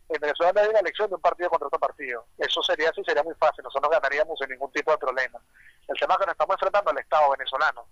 En 0.10 0.20
Venezuela 0.20 0.52
no 0.54 0.62
hay 0.62 0.68
una 0.68 0.80
elección 0.80 1.10
de 1.10 1.16
un 1.16 1.22
partido 1.22 1.50
contra 1.50 1.68
otro 1.68 1.80
partido. 1.80 2.26
Eso 2.38 2.62
sería 2.62 2.90
así, 2.90 3.02
sería 3.04 3.24
muy 3.24 3.34
fácil. 3.36 3.64
Nosotros 3.64 3.90
no 3.90 3.90
ganaríamos 3.90 4.38
sin 4.38 4.50
ningún 4.50 4.72
tipo 4.72 4.92
de 4.92 4.98
problema. 4.98 5.40
El 5.88 5.98
tema 5.98 6.18
que 6.18 6.26
nos 6.26 6.34
estamos 6.34 6.56
enfrentando 6.56 6.92
al 6.92 6.98
Estado 6.98 7.32
venezolano. 7.32 7.86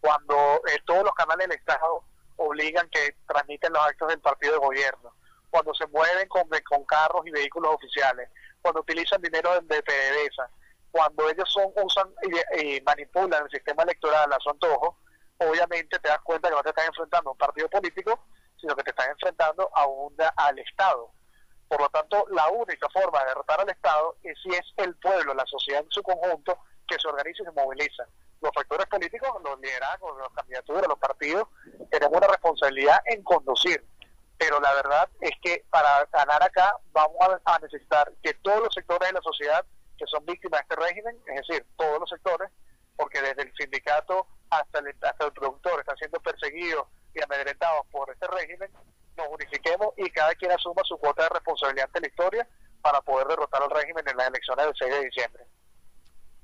Cuando 0.00 0.62
eh, 0.66 0.78
todos 0.86 1.04
los 1.04 1.12
canales 1.14 1.48
del 1.48 1.58
Estado 1.58 2.04
obligan 2.36 2.88
que 2.88 3.16
transmiten 3.26 3.72
los 3.72 3.86
actos 3.86 4.08
del 4.08 4.20
partido 4.20 4.54
de 4.54 4.58
gobierno, 4.58 5.14
cuando 5.50 5.74
se 5.74 5.86
mueven 5.88 6.28
con, 6.28 6.48
con 6.68 6.84
carros 6.84 7.26
y 7.26 7.30
vehículos 7.30 7.74
oficiales, 7.74 8.30
cuando 8.62 8.80
utilizan 8.80 9.20
dinero 9.20 9.60
de, 9.60 9.82
PDVSA, 9.82 10.50
cuando 10.90 11.28
ellos 11.28 11.50
son 11.52 11.72
usan 11.82 12.08
y, 12.58 12.80
manipulan 12.82 13.44
el 13.44 13.50
sistema 13.50 13.82
electoral 13.82 14.32
a 14.32 14.38
su 14.40 14.50
antojo, 14.50 14.98
obviamente 15.38 15.98
te 15.98 16.08
das 16.08 16.20
cuenta 16.20 16.48
que 16.48 16.54
no 16.54 16.62
te 16.62 16.70
estás 16.70 16.86
enfrentando 16.86 17.30
a 17.30 17.32
un 17.32 17.38
partido 17.38 17.68
político, 17.68 18.18
sino 18.60 18.74
que 18.76 18.82
te 18.82 18.90
estás 18.90 19.08
enfrentando 19.08 19.70
a 19.74 19.86
una, 19.86 20.28
al 20.36 20.58
Estado. 20.58 21.10
Por 21.68 21.80
lo 21.80 21.88
tanto, 21.88 22.26
la 22.30 22.48
única 22.48 22.88
forma 22.88 23.20
de 23.20 23.26
derrotar 23.26 23.60
al 23.60 23.70
Estado 23.70 24.16
es 24.22 24.36
si 24.42 24.50
es 24.50 24.66
el 24.76 24.94
pueblo, 24.96 25.34
la 25.34 25.46
sociedad 25.46 25.82
en 25.82 25.90
su 25.90 26.02
conjunto, 26.02 26.58
que 26.86 26.98
se 26.98 27.08
organiza 27.08 27.42
y 27.42 27.46
se 27.46 27.52
moviliza. 27.52 28.06
Los 28.40 28.52
factores 28.54 28.86
políticos, 28.86 29.30
los 29.44 29.60
liderazgos, 29.60 30.18
las 30.18 30.28
candidaturas, 30.30 30.88
los 30.88 30.98
partidos, 30.98 31.48
tenemos 31.90 32.16
una 32.16 32.26
responsabilidad 32.26 33.00
en 33.06 33.22
conducir. 33.22 33.84
Pero 34.38 34.58
la 34.60 34.72
verdad 34.72 35.08
es 35.20 35.32
que 35.42 35.64
para 35.68 36.06
ganar 36.06 36.42
acá 36.42 36.74
vamos 36.92 37.18
a 37.44 37.58
necesitar 37.58 38.10
que 38.22 38.32
todos 38.34 38.60
los 38.60 38.74
sectores 38.74 39.08
de 39.08 39.12
la 39.12 39.20
sociedad 39.20 39.64
que 39.98 40.06
son 40.06 40.24
víctimas 40.24 40.60
de 40.60 40.74
este 40.74 40.76
régimen, 40.76 41.22
es 41.26 41.46
decir, 41.46 41.66
todos 41.76 42.00
los 42.00 42.08
sectores, 42.08 42.50
porque 42.96 43.20
desde 43.20 43.42
el 43.42 43.52
sindicato 43.54 44.26
hasta 44.48 44.78
el, 44.78 44.88
hasta 45.02 45.26
el 45.26 45.32
productor 45.32 45.80
están 45.80 45.96
siendo 45.98 46.18
perseguidos 46.20 46.86
y 47.14 47.22
amedrentados 47.22 47.86
por 47.90 48.10
este 48.10 48.26
régimen, 48.28 48.70
nos 49.16 49.28
unifiquemos 49.28 49.88
y 49.98 50.08
cada 50.10 50.34
quien 50.34 50.52
asuma 50.52 50.82
su 50.84 50.96
cuota 50.96 51.24
de 51.24 51.28
responsabilidad 51.28 51.86
ante 51.86 52.00
la 52.00 52.06
historia 52.06 52.48
para 52.80 53.00
poder 53.02 53.28
derrotar 53.28 53.62
al 53.62 53.70
régimen 53.70 54.08
en 54.08 54.16
las 54.16 54.28
elecciones 54.28 54.64
del 54.64 54.74
6 54.78 54.90
de 54.94 55.04
diciembre. 55.04 55.44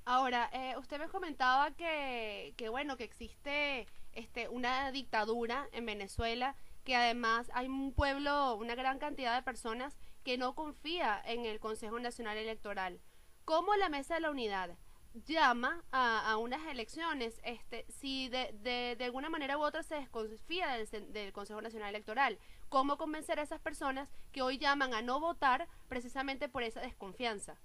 Ahora, 0.08 0.48
eh, 0.52 0.76
usted 0.78 1.00
me 1.00 1.08
comentaba 1.08 1.72
que, 1.72 2.54
que, 2.56 2.68
bueno, 2.68 2.96
que 2.96 3.02
existe 3.02 3.88
este, 4.12 4.48
una 4.48 4.92
dictadura 4.92 5.68
en 5.72 5.84
Venezuela, 5.84 6.54
que 6.84 6.94
además 6.94 7.50
hay 7.52 7.66
un 7.66 7.92
pueblo, 7.92 8.54
una 8.54 8.76
gran 8.76 9.00
cantidad 9.00 9.34
de 9.34 9.42
personas 9.42 9.98
que 10.22 10.38
no 10.38 10.54
confía 10.54 11.20
en 11.26 11.44
el 11.44 11.58
Consejo 11.58 11.98
Nacional 11.98 12.38
Electoral. 12.38 13.00
¿Cómo 13.44 13.74
la 13.74 13.88
Mesa 13.88 14.14
de 14.14 14.20
la 14.20 14.30
Unidad 14.30 14.76
llama 15.24 15.82
a, 15.90 16.36
unas 16.36 16.64
elecciones, 16.68 17.40
este, 17.42 17.84
si 17.88 18.28
de, 18.28 18.52
de, 18.96 19.04
alguna 19.04 19.28
manera 19.28 19.58
u 19.58 19.62
otra 19.62 19.82
se 19.82 19.96
desconfía 19.96 20.68
del, 20.68 21.12
del, 21.12 21.32
Consejo 21.32 21.60
Nacional 21.60 21.88
Electoral, 21.88 22.38
¿cómo 22.68 22.96
convencer 22.96 23.40
a 23.40 23.42
esas 23.42 23.60
personas 23.60 24.12
que 24.30 24.42
hoy 24.42 24.58
llaman 24.58 24.94
a 24.94 25.02
no 25.02 25.18
votar 25.18 25.66
precisamente 25.88 26.48
por 26.48 26.62
esa 26.62 26.80
desconfianza? 26.80 27.58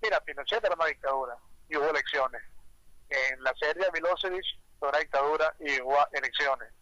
Mira, 0.00 0.20
Pinochet 0.20 0.64
era 0.64 0.74
una 0.74 0.86
dictadura 0.86 1.36
y 1.68 1.76
hubo 1.76 1.90
elecciones. 1.90 2.42
En 3.08 3.42
la 3.42 3.54
Serbia 3.54 3.86
de 3.86 3.92
Milosevic 3.92 4.44
fue 4.78 4.88
una 4.88 4.98
dictadura 4.98 5.54
y 5.60 5.80
hubo 5.80 5.96
elecciones. 6.12 6.72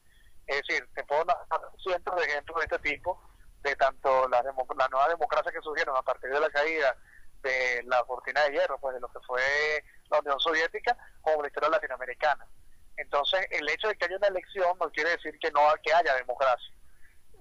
Es 0.47 0.63
decir, 0.63 0.89
te 0.95 1.05
puedo 1.05 1.25
dar 1.25 1.37
cientos 1.83 2.15
de 2.17 2.25
ejemplos 2.25 2.59
de 2.59 2.65
este 2.65 2.79
tipo, 2.91 3.21
de 3.63 3.75
tanto 3.77 4.29
la, 4.29 4.43
la 4.43 4.89
nueva 4.89 5.09
democracia 5.09 5.51
que 5.51 5.61
surgieron 5.61 5.97
a 5.97 6.03
partir 6.03 6.31
de 6.31 6.41
la 6.41 6.51
caída 6.51 6.97
de 7.43 7.83
la 7.85 8.03
cortina 8.05 8.43
de 8.43 8.53
hierro, 8.53 8.79
pues 8.79 8.95
de 8.95 9.01
lo 9.01 9.09
que 9.09 9.21
fue 9.21 9.43
la 10.11 10.21
Unión 10.21 10.39
Soviética, 10.41 10.97
como 11.21 11.43
la 11.43 11.49
historia 11.49 11.71
latinoamericana. 11.71 12.47
Entonces, 12.97 13.47
el 13.51 13.69
hecho 13.69 13.89
de 13.89 13.97
que 13.97 14.05
haya 14.07 14.17
una 14.17 14.29
elección 14.29 14.77
no 14.79 14.91
quiere 14.91 15.11
decir 15.11 15.39
que 15.39 15.51
no 15.51 15.61
que 15.83 15.93
haya 15.93 16.15
democracia. 16.15 16.73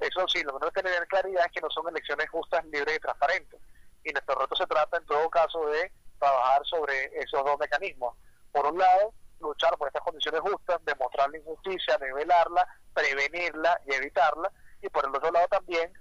Eso 0.01 0.27
sí, 0.27 0.43
lo 0.43 0.57
que 0.59 0.65
no 0.65 0.71
que 0.71 0.83
tener 0.83 1.07
claridad 1.07 1.45
es 1.45 1.51
que 1.51 1.61
no 1.61 1.69
son 1.69 1.87
elecciones 1.87 2.29
justas, 2.29 2.65
libres 2.65 2.97
y 2.97 2.99
transparentes. 2.99 3.59
Y 4.05 4.13
nuestro 4.13 4.35
reto 4.35 4.55
se 4.55 4.67
trata, 4.67 4.97
en 4.97 5.05
todo 5.05 5.29
caso, 5.29 5.65
de 5.65 5.91
trabajar 6.19 6.65
sobre 6.65 7.05
esos 7.19 7.43
dos 7.43 7.59
mecanismos. 7.59 8.15
Por 8.51 8.65
un 8.67 8.77
lado, 8.77 9.13
luchar 9.41 9.75
por 9.77 9.87
estas 9.87 10.03
condiciones 10.03 10.41
justas, 10.41 10.79
demostrar 10.85 11.29
la 11.31 11.39
injusticia, 11.39 11.97
nivelarla, 11.97 12.65
prevenirla 12.93 13.81
y 13.87 13.95
evitarla. 13.95 14.51
Y 14.81 14.89
por 14.89 15.05
el 15.05 15.15
otro 15.15 15.31
lado 15.31 15.47
también, 15.47 15.91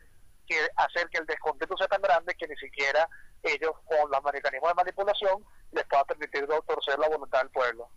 que 0.47 0.69
hacer 0.77 1.09
que 1.09 1.19
el 1.19 1.27
descontento 1.27 1.77
sea 1.77 1.89
tan 1.89 2.03
grande 2.03 2.35
que 2.35 2.47
ni 2.47 2.57
siquiera 2.57 3.09
ellos, 3.43 3.73
con 3.87 4.11
los 4.11 4.23
mecanismos 4.23 4.71
de 4.71 4.75
manipulación, 4.75 5.45
les 5.73 5.85
pueda 5.87 6.05
permitir 6.05 6.47
torcer 6.67 6.99
la 6.99 7.09
voluntad 7.09 7.41
del 7.41 7.51
pueblo. 7.51 7.89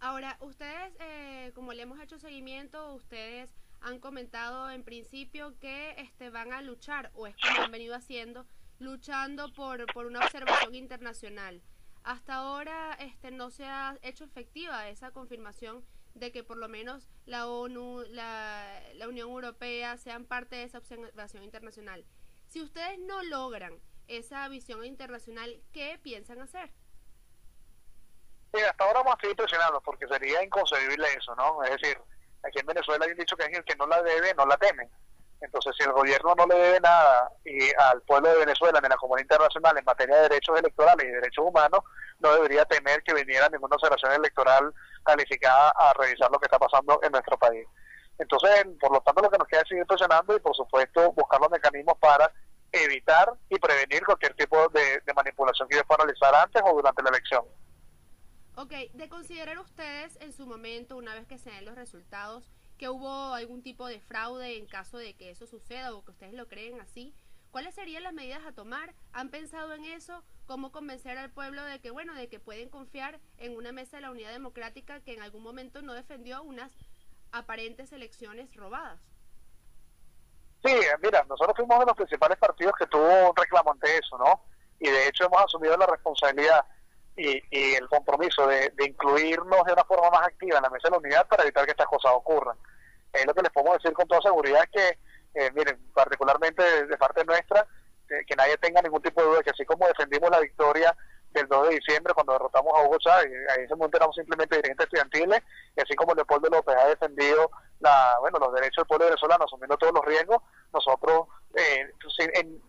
Ahora, 0.00 0.36
ustedes, 0.40 0.92
eh, 1.00 1.52
como 1.54 1.72
le 1.72 1.82
hemos 1.82 2.00
hecho 2.00 2.18
seguimiento, 2.18 2.94
ustedes 2.94 3.50
han 3.80 3.98
comentado 4.00 4.70
en 4.70 4.84
principio 4.84 5.58
que 5.60 5.94
este, 5.98 6.30
van 6.30 6.52
a 6.52 6.62
luchar, 6.62 7.10
o 7.14 7.26
es 7.26 7.36
como 7.36 7.64
han 7.64 7.70
venido 7.70 7.94
haciendo, 7.94 8.46
luchando 8.78 9.52
por, 9.52 9.86
por 9.92 10.06
una 10.06 10.20
observación 10.20 10.74
internacional. 10.74 11.62
Hasta 12.04 12.34
ahora 12.34 12.96
este, 13.00 13.30
no 13.30 13.50
se 13.50 13.64
ha 13.64 13.96
hecho 14.02 14.24
efectiva 14.24 14.88
esa 14.88 15.10
confirmación 15.10 15.84
de 16.14 16.32
que 16.32 16.42
por 16.42 16.56
lo 16.56 16.68
menos 16.68 17.08
la 17.26 17.46
ONU, 17.46 18.02
la, 18.08 18.82
la 18.94 19.08
Unión 19.08 19.28
Europea 19.28 19.96
sean 19.96 20.24
parte 20.24 20.56
de 20.56 20.64
esa 20.64 20.78
observación 20.78 21.42
internacional. 21.42 22.04
Si 22.46 22.62
ustedes 22.62 22.98
no 23.00 23.22
logran 23.22 23.78
esa 24.06 24.48
visión 24.48 24.84
internacional, 24.84 25.60
¿qué 25.72 25.98
piensan 26.02 26.40
hacer? 26.40 26.70
Sí, 28.54 28.60
hasta 28.62 28.84
ahora 28.84 29.00
vamos 29.00 29.16
a 29.18 29.20
seguir 29.20 29.36
presionando 29.36 29.80
porque 29.82 30.08
sería 30.08 30.42
inconcebible 30.42 31.06
eso, 31.14 31.34
¿no? 31.36 31.62
Es 31.64 31.70
decir, 31.72 31.98
aquí 32.42 32.58
en 32.58 32.66
Venezuela 32.66 33.04
hay 33.04 33.14
dicho 33.14 33.36
que 33.36 33.44
es 33.44 33.58
el 33.58 33.64
que 33.64 33.76
no 33.76 33.86
la 33.86 34.02
debe, 34.02 34.34
no 34.34 34.46
la 34.46 34.56
teme. 34.56 34.88
Entonces, 35.40 35.72
si 35.78 35.84
el 35.84 35.92
gobierno 35.92 36.34
no 36.34 36.46
le 36.46 36.56
debe 36.56 36.80
nada 36.80 37.30
y 37.44 37.70
al 37.78 38.02
pueblo 38.02 38.28
de 38.28 38.38
Venezuela 38.38 38.80
en 38.82 38.88
la 38.88 38.96
comunidad 38.96 39.24
internacional 39.24 39.78
en 39.78 39.84
materia 39.84 40.16
de 40.16 40.22
derechos 40.22 40.58
electorales 40.58 41.06
y 41.06 41.10
derechos 41.10 41.44
humanos, 41.44 41.80
no 42.18 42.34
debería 42.34 42.64
temer 42.64 43.02
que 43.04 43.14
viniera 43.14 43.48
ninguna 43.48 43.76
observación 43.76 44.12
electoral 44.12 44.74
calificada 45.04 45.70
a 45.76 45.92
revisar 45.94 46.30
lo 46.30 46.38
que 46.38 46.46
está 46.46 46.58
pasando 46.58 46.98
en 47.02 47.12
nuestro 47.12 47.38
país. 47.38 47.66
Entonces, 48.18 48.66
por 48.80 48.90
lo 48.92 49.00
tanto, 49.00 49.22
lo 49.22 49.30
que 49.30 49.38
nos 49.38 49.46
queda 49.46 49.60
es 49.62 49.68
seguir 49.68 49.86
presionando 49.86 50.34
y, 50.34 50.40
por 50.40 50.54
supuesto, 50.56 51.12
buscar 51.12 51.40
los 51.40 51.50
mecanismos 51.50 51.96
para 51.98 52.32
evitar 52.72 53.32
y 53.48 53.58
prevenir 53.58 54.04
cualquier 54.04 54.34
tipo 54.34 54.68
de, 54.68 55.00
manipulación 55.14 55.68
que 55.68 55.76
ellos 55.76 55.86
puedan 55.86 56.06
realizar 56.06 56.34
antes 56.34 56.62
o 56.64 56.74
durante 56.74 57.02
la 57.02 57.10
elección. 57.10 57.44
Ok, 58.56 58.72
de 58.92 59.08
considerar 59.08 59.58
ustedes 59.60 60.16
en 60.20 60.32
su 60.32 60.44
momento, 60.44 60.96
una 60.96 61.14
vez 61.14 61.26
que 61.26 61.38
se 61.38 61.50
den 61.50 61.64
los 61.64 61.76
resultados, 61.76 62.50
que 62.78 62.88
hubo 62.88 63.34
algún 63.34 63.62
tipo 63.62 63.86
de 63.86 64.00
fraude 64.00 64.56
en 64.56 64.66
caso 64.66 64.96
de 64.96 65.14
que 65.14 65.30
eso 65.30 65.46
suceda 65.46 65.92
o 65.92 66.04
que 66.04 66.12
ustedes 66.12 66.32
lo 66.32 66.48
creen 66.48 66.80
así, 66.80 67.14
¿cuáles 67.50 67.74
serían 67.74 68.04
las 68.04 68.14
medidas 68.14 68.46
a 68.46 68.52
tomar? 68.52 68.94
¿Han 69.12 69.30
pensado 69.30 69.74
en 69.74 69.84
eso? 69.84 70.22
¿Cómo 70.46 70.72
convencer 70.72 71.18
al 71.18 71.30
pueblo 71.30 71.62
de 71.64 71.80
que, 71.80 71.90
bueno, 71.90 72.14
de 72.14 72.28
que 72.28 72.40
pueden 72.40 72.70
confiar 72.70 73.20
en 73.36 73.56
una 73.56 73.72
mesa 73.72 73.98
de 73.98 74.02
la 74.02 74.10
unidad 74.10 74.32
democrática 74.32 75.00
que 75.00 75.12
en 75.12 75.22
algún 75.22 75.42
momento 75.42 75.82
no 75.82 75.92
defendió 75.92 76.42
unas 76.42 76.72
aparentes 77.32 77.92
elecciones 77.92 78.54
robadas? 78.54 79.00
Sí, 80.64 80.74
mira, 81.02 81.24
nosotros 81.28 81.56
fuimos 81.56 81.78
de 81.80 81.86
los 81.86 81.96
principales 81.96 82.38
partidos 82.38 82.72
que 82.78 82.86
tuvo 82.86 83.30
un 83.30 83.36
reclamo 83.36 83.72
ante 83.72 83.98
eso, 83.98 84.16
¿no? 84.18 84.42
Y 84.80 84.88
de 84.88 85.08
hecho 85.08 85.26
hemos 85.26 85.42
asumido 85.42 85.76
la 85.76 85.86
responsabilidad 85.86 86.64
y, 87.18 87.42
y 87.50 87.74
el 87.74 87.88
compromiso 87.88 88.46
de, 88.46 88.72
incluirnos 88.78 89.64
de 89.64 89.72
una 89.72 89.84
forma 89.84 90.08
más 90.10 90.28
activa 90.28 90.58
en 90.58 90.62
la 90.62 90.70
mesa 90.70 90.88
de 90.88 90.92
la 90.92 90.98
unidad 90.98 91.28
para 91.28 91.42
evitar 91.42 91.64
que 91.64 91.72
estas 91.72 91.88
cosas 91.88 92.12
ocurran. 92.14 92.56
Es 93.12 93.26
lo 93.26 93.34
que 93.34 93.42
les 93.42 93.52
podemos 93.52 93.76
decir 93.78 93.92
con 93.92 94.06
toda 94.06 94.22
seguridad 94.22 94.64
que, 94.72 94.98
eh, 95.34 95.50
miren, 95.52 95.78
particularmente 95.92 96.86
de, 96.86 96.96
parte 96.96 97.24
nuestra, 97.24 97.66
que 98.06 98.36
nadie 98.36 98.56
tenga 98.58 98.80
ningún 98.80 99.02
tipo 99.02 99.20
de 99.20 99.26
duda 99.26 99.42
que 99.42 99.50
así 99.50 99.66
como 99.66 99.86
defendimos 99.86 100.30
la 100.30 100.40
victoria 100.40 100.96
del 101.32 101.46
2 101.46 101.68
de 101.68 101.74
diciembre 101.74 102.14
cuando 102.14 102.32
derrotamos 102.32 102.72
a 102.74 102.82
Hugo 102.82 102.96
Chávez, 102.98 103.30
ahí 103.50 103.66
se 103.66 103.74
éramos 103.96 104.16
simplemente 104.16 104.56
dirigentes 104.56 104.84
estudiantiles, 104.84 105.42
y 105.76 105.82
así 105.82 105.94
como 105.94 106.14
Leopoldo 106.14 106.48
López 106.48 106.74
ha 106.74 106.88
defendido 106.88 107.50
la, 107.80 108.16
bueno, 108.20 108.38
los 108.38 108.54
derechos 108.54 108.76
del 108.76 108.86
pueblo 108.86 109.06
venezolano 109.06 109.44
asumiendo 109.44 109.76
todos 109.76 109.92
los 109.92 110.04
riesgos, 110.06 110.42
nosotros 110.72 111.28
eh, 111.54 111.92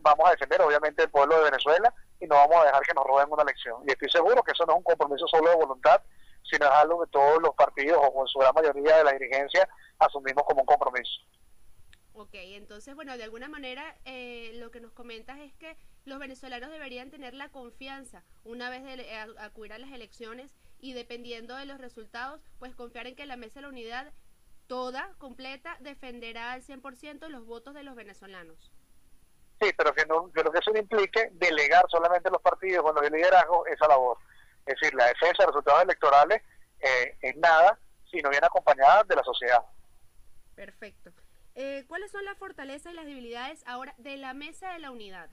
vamos 0.01 0.27
a 0.27 0.32
defender 0.32 0.62
obviamente 0.62 1.03
el 1.03 1.10
pueblo 1.10 1.38
de 1.38 1.46
Venezuela 1.46 1.94
y 2.19 2.27
no 2.27 2.35
vamos 2.35 2.57
a 2.57 2.65
dejar 2.65 2.81
que 2.83 2.93
nos 2.93 3.05
roben 3.05 3.31
una 3.31 3.43
elección. 3.43 3.83
Y 3.88 3.91
estoy 3.91 4.09
seguro 4.09 4.43
que 4.43 4.51
eso 4.51 4.65
no 4.65 4.73
es 4.73 4.77
un 4.77 4.83
compromiso 4.83 5.27
solo 5.27 5.49
de 5.49 5.55
voluntad, 5.55 6.01
sino 6.43 6.65
es 6.65 6.71
algo 6.71 7.03
que 7.03 7.11
todos 7.11 7.41
los 7.41 7.55
partidos 7.55 7.99
o 8.01 8.21
en 8.21 8.27
su 8.27 8.39
gran 8.39 8.53
mayoría 8.53 8.97
de 8.97 9.03
la 9.03 9.11
dirigencia 9.11 9.67
asumimos 9.99 10.43
como 10.45 10.61
un 10.61 10.65
compromiso. 10.65 11.21
Ok, 12.13 12.33
entonces, 12.33 12.95
bueno, 12.95 13.15
de 13.17 13.23
alguna 13.23 13.47
manera 13.47 13.95
eh, 14.03 14.51
lo 14.55 14.71
que 14.71 14.81
nos 14.81 14.91
comentas 14.91 15.39
es 15.39 15.53
que 15.53 15.77
los 16.03 16.19
venezolanos 16.19 16.69
deberían 16.69 17.11
tener 17.11 17.33
la 17.33 17.49
confianza 17.49 18.23
una 18.43 18.69
vez 18.69 18.83
de, 18.83 19.15
acudir 19.39 19.71
a 19.71 19.77
las 19.77 19.91
elecciones 19.91 20.53
y 20.79 20.93
dependiendo 20.93 21.55
de 21.55 21.65
los 21.65 21.77
resultados, 21.77 22.41
pues 22.57 22.75
confiar 22.75 23.07
en 23.07 23.15
que 23.15 23.25
la 23.25 23.38
Mesa 23.38 23.55
de 23.55 23.61
la 23.61 23.69
Unidad 23.69 24.11
toda, 24.67 25.13
completa, 25.17 25.77
defenderá 25.79 26.51
al 26.51 26.61
100% 26.61 27.27
los 27.29 27.45
votos 27.45 27.73
de 27.73 27.83
los 27.83 27.95
venezolanos. 27.95 28.69
Sí, 29.62 29.72
pero 29.78 29.94
que, 29.94 30.06
no, 30.06 30.32
pero 30.34 30.51
que 30.51 30.60
eso 30.60 30.72
implique 30.75 31.30
delegar 31.34 31.86
solamente 31.89 32.30
los 32.30 32.42
partidos 32.42 32.84
con 32.84 32.96
los 32.96 33.12
liderazgo 33.12 33.66
esa 33.68 33.88
labor. 33.88 34.18
Es 34.66 34.75
decir, 34.80 34.94
la 34.96 35.08
defensa 35.08 35.44
de 35.44 35.48
resultados 35.48 35.84
electorales 35.84 36.42
eh, 36.80 37.18
es 37.22 37.36
nada 37.38 37.78
si 38.10 38.22
no 38.22 38.30
viene 38.30 38.48
acompañada 38.48 39.04
de 39.04 39.16
la 39.16 39.24
sociedad. 39.24 39.63
Perfecto. 40.56 41.12
Eh, 41.56 41.84
¿Cuáles 41.88 42.12
son 42.12 42.24
las 42.24 42.38
fortalezas 42.38 42.94
y 42.94 42.96
las 42.96 43.06
debilidades 43.06 43.63
ahora 43.66 43.94
de 43.98 44.18
la 44.18 44.34
mesa 44.34 44.72
de 44.72 44.80
la 44.80 44.92
unidad? 44.92 45.30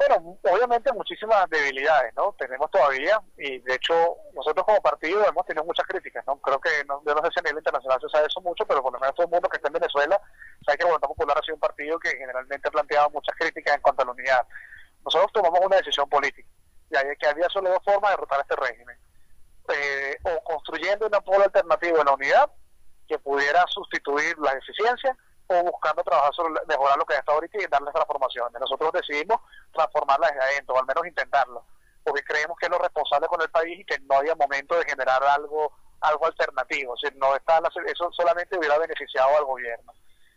Bueno, 0.00 0.38
obviamente 0.44 0.90
muchísimas 0.94 1.44
debilidades, 1.50 2.14
¿no? 2.16 2.34
Tenemos 2.38 2.70
todavía, 2.70 3.20
y 3.36 3.58
de 3.58 3.74
hecho 3.74 4.16
nosotros 4.32 4.64
como 4.64 4.80
partido 4.80 5.22
hemos 5.28 5.44
tenido 5.44 5.62
muchas 5.62 5.86
críticas, 5.86 6.24
¿no? 6.26 6.40
Creo 6.40 6.58
que, 6.58 6.70
no, 6.88 7.02
yo 7.06 7.14
no 7.14 7.20
sé 7.20 7.28
si 7.34 7.40
a 7.40 7.42
nivel 7.42 7.58
internacional 7.58 8.00
se 8.00 8.08
sabe 8.08 8.26
eso 8.26 8.40
mucho, 8.40 8.64
pero 8.64 8.82
por 8.82 8.94
lo 8.94 8.98
menos 8.98 9.14
todo 9.14 9.26
el 9.26 9.30
mundo 9.30 9.50
que 9.50 9.58
está 9.58 9.68
en 9.68 9.74
Venezuela 9.74 10.18
sabe 10.64 10.78
que 10.78 10.84
el 10.84 10.88
Voluntad 10.88 11.08
Popular 11.08 11.36
ha 11.36 11.42
sido 11.42 11.56
un 11.56 11.60
partido 11.60 11.98
que 11.98 12.16
generalmente 12.16 12.66
ha 12.66 12.70
planteado 12.70 13.10
muchas 13.10 13.36
críticas 13.36 13.76
en 13.76 13.82
cuanto 13.82 14.00
a 14.00 14.06
la 14.06 14.12
unidad. 14.12 14.46
Nosotros 15.04 15.32
tomamos 15.34 15.60
una 15.60 15.76
decisión 15.76 16.08
política, 16.08 16.48
y 16.88 17.16
que 17.18 17.26
había 17.26 17.50
solo 17.50 17.68
dos 17.68 17.84
formas 17.84 18.10
de 18.10 18.16
derrotar 18.16 18.40
este 18.40 18.56
régimen. 18.56 18.98
Eh, 19.68 20.16
o 20.22 20.42
construyendo 20.44 21.08
una 21.08 21.20
polo 21.20 21.44
alternativa 21.44 21.98
de 21.98 22.04
la 22.04 22.14
unidad 22.14 22.50
que 23.06 23.18
pudiera 23.18 23.66
sustituir 23.68 24.38
la 24.38 24.54
deficiencia 24.54 25.14
o 25.50 25.64
buscando 25.64 26.02
trabajar 26.02 26.32
sobre 26.34 26.54
mejorar 26.66 26.96
lo 26.96 27.04
que 27.04 27.14
está 27.14 27.32
ahorita 27.32 27.58
y 27.58 27.66
darles 27.66 27.92
transformaciones. 27.92 28.60
Nosotros 28.60 28.92
decidimos 28.92 29.40
transformarla 29.72 30.28
desde 30.28 30.42
adentro, 30.42 30.74
o 30.74 30.78
al 30.78 30.86
menos 30.86 31.06
intentarlo, 31.06 31.64
porque 32.04 32.22
creemos 32.22 32.56
que 32.58 32.66
es 32.66 32.72
lo 32.72 32.78
responsable 32.78 33.26
con 33.26 33.42
el 33.42 33.50
país 33.50 33.80
y 33.80 33.84
que 33.84 33.98
no 34.00 34.16
había 34.16 34.34
momento 34.34 34.76
de 34.76 34.84
generar 34.84 35.22
algo 35.24 35.72
algo 36.00 36.26
alternativo, 36.26 36.94
o 36.94 37.10
no 37.16 37.36
está 37.36 37.60
eso 37.86 38.10
solamente 38.12 38.56
hubiera 38.56 38.78
beneficiado 38.78 39.36
al 39.36 39.44
gobierno. 39.44 39.92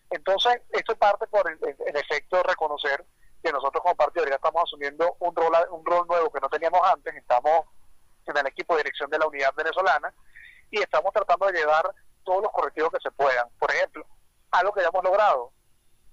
Entonces, 0.09 0.61
esto 0.71 0.95
parte 0.95 1.25
por, 1.27 1.49
en, 1.49 1.97
efecto, 1.97 2.43
reconocer 2.43 3.05
que 3.41 3.51
nosotros 3.51 3.81
como 3.81 3.95
partido 3.95 4.25
ya 4.27 4.35
estamos 4.35 4.63
asumiendo 4.63 5.15
un 5.19 5.35
rol, 5.35 5.53
un 5.71 5.85
rol 5.85 6.05
nuevo 6.07 6.31
que 6.31 6.39
no 6.39 6.49
teníamos 6.49 6.81
antes, 6.83 7.15
estamos 7.15 7.65
en 8.25 8.37
el 8.37 8.47
equipo 8.47 8.75
de 8.75 8.83
dirección 8.83 9.09
de 9.09 9.19
la 9.19 9.27
unidad 9.27 9.53
venezolana 9.55 10.13
y 10.69 10.79
estamos 10.79 11.13
tratando 11.13 11.47
de 11.47 11.59
llevar 11.59 11.83
todos 12.23 12.43
los 12.43 12.51
correctivos 12.51 12.91
que 12.91 13.01
se 13.01 13.11
puedan. 13.11 13.47
Por 13.59 13.71
ejemplo, 13.71 14.05
algo 14.53 14.73
que 14.73 14.81
ya 14.81 14.87
hemos 14.87 15.03
logrado, 15.03 15.51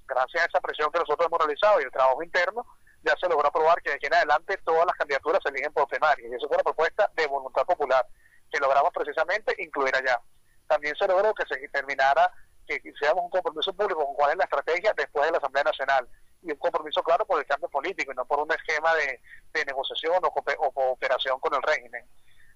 gracias 0.07 0.43
a 0.43 0.47
esa 0.47 0.61
presión 0.61 0.91
que 0.91 0.99
nosotros 0.99 1.27
hemos 1.27 1.39
realizado 1.39 1.81
y 1.81 1.85
el 1.85 1.91
trabajo 1.91 2.23
interno, 2.23 2.67
ya 3.03 3.15
se 3.19 3.29
logró 3.29 3.49
aprobar 3.49 3.81
que 3.83 3.91
de 3.91 3.97
aquí 3.97 4.07
en 4.07 4.15
adelante 4.15 4.59
todas 4.65 4.85
las 4.87 4.97
candidaturas 4.97 5.41
se 5.43 5.51
eligen 5.51 5.73
por 5.73 5.89
primaria. 5.89 6.29
Y 6.29 6.35
eso 6.35 6.49
fue 6.49 6.57
una 6.57 6.65
propuesta 6.65 7.11
de 7.15 7.27
voluntad 7.27 7.65
popular 7.65 8.07
que 8.51 8.59
logramos 8.59 8.91
precisamente 8.93 9.55
incluir 9.59 9.95
allá. 9.95 10.21
También 10.67 10.95
se 10.97 11.07
logró 11.07 11.33
que 11.35 11.47
se 11.47 11.69
terminara, 11.69 12.33
que 12.67 12.81
hiciéramos 12.85 13.25
un 13.25 13.31
compromiso 13.31 13.73
público 13.73 14.05
con 14.05 14.15
cuál 14.15 14.33
es 14.33 14.37
la 14.37 14.45
estrategia 14.45 14.93
después 14.97 15.27
de 15.27 15.33
la 15.33 15.39
Asamblea 15.39 15.65
Nacional. 15.65 16.09
Y 16.43 16.53
un 16.53 16.59
compromiso 16.59 17.03
claro 17.03 17.27
por 17.27 17.39
el 17.39 17.47
cambio 17.47 17.69
político 17.69 18.13
y 18.13 18.15
no 18.15 18.25
por 18.25 18.41
un 18.41 18.51
esquema 18.53 18.95
de, 18.95 19.65
negociación 19.65 20.19
o, 20.23 20.29
o 20.29 20.73
cooperación 20.73 21.39
con 21.41 21.55
el 21.55 21.63
régimen. 21.63 22.05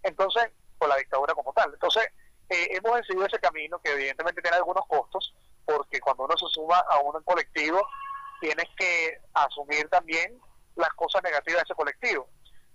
Entonces, 0.03 0.51
por 0.79 0.89
la 0.89 0.97
dictadura 0.97 1.35
como 1.35 1.53
tal. 1.53 1.73
Entonces, 1.73 2.05
eh, 2.49 2.69
hemos 2.71 2.97
decidido 2.97 3.27
ese 3.27 3.39
camino 3.39 3.79
que 3.81 3.93
evidentemente 3.93 4.43
tiene 4.43 4.57
algunos 4.57 4.87
costos, 4.87 5.35
porque 5.65 6.01
cuando 6.01 6.25
uno 6.25 6.37
se 6.37 6.47
suma 6.49 6.79
a 6.79 6.99
un 7.01 7.23
colectivo, 7.23 7.81
tienes 8.41 8.67
que 8.77 9.19
asumir 9.35 9.89
también 9.89 10.39
las 10.77 10.91
cosas 10.95 11.23
negativas 11.23 11.63
de 11.63 11.65
ese 11.65 11.75
colectivo. 11.75 12.29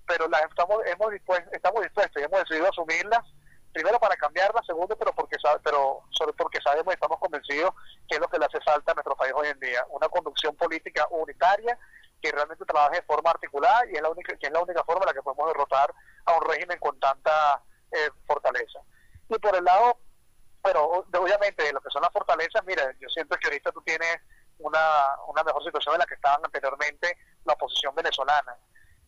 Pero 0.08 0.28
las 0.28 0.42
estamos, 0.44 0.80
hemos 0.86 1.12
dispuesto, 1.12 1.50
estamos 1.52 1.84
dispuestos 1.84 2.22
y 2.22 2.26
hemos 2.26 2.40
decidido 2.40 2.70
asumirlas, 2.70 3.24
primero 3.72 4.00
para 4.00 4.16
cambiarlas, 4.16 4.66
segundo, 4.66 4.96
pero 4.98 5.14
porque 5.14 5.38
pero 5.64 6.02
porque 6.38 6.60
sabemos 6.62 6.92
y 6.92 6.96
estamos 6.96 7.20
convencidos 7.20 7.72
que 8.08 8.16
es 8.16 8.22
lo 8.22 8.28
que 8.28 8.40
le 8.40 8.46
hace 8.46 8.60
falta 8.62 8.92
a 8.92 8.96
nuestro 8.96 9.16
país 9.16 9.34
hoy 9.36 9.48
en 9.48 9.60
día, 9.60 9.86
una 9.90 10.10
conducción 10.10 10.56
política 10.56 11.08
unitaria 11.12 11.78
que 12.22 12.32
realmente 12.32 12.66
trabaje 12.66 12.98
de 12.98 13.04
forma 13.04 13.30
articulada 13.30 13.82
y 13.92 13.96
es 13.96 14.02
la 14.02 14.10
única, 14.10 14.36
que 14.36 14.48
es 14.48 14.52
la 14.52 14.62
única 14.62 14.84
forma 14.84 15.04
en 15.04 15.08
la 15.08 15.14
que 15.14 15.22
podemos 15.22 15.48
derrotar 15.48 15.94
a 16.26 16.34
un 16.34 16.46
régimen 16.46 16.80
con 16.80 17.00
tanta 17.00 17.62
eh, 17.92 18.10
fortaleza. 18.26 18.80
Y 19.30 19.38
por 19.38 19.56
el 19.56 19.64
lado, 19.64 20.00
pero 20.64 20.86
obviamente 20.86 21.64
de 21.64 21.74
lo 21.74 21.82
que 21.82 21.90
son 21.90 22.02
las 22.02 22.12
fortalezas, 22.12 22.64
mira, 22.66 22.94
yo 23.00 23.10
siento 23.10 23.38
que 23.38 23.48
ahorita 23.48 23.72
tú 23.72 23.82
tienes 23.82 24.18
una, 24.60 24.80
una 25.28 25.44
mejor 25.44 25.64
situación 25.64 25.94
de 25.94 26.00
la 26.00 26.06
que 26.06 26.16
estaban 26.16 26.42
anteriormente 26.44 27.18
la 27.46 27.54
oposición 27.54 27.96
venezolana. 27.96 28.58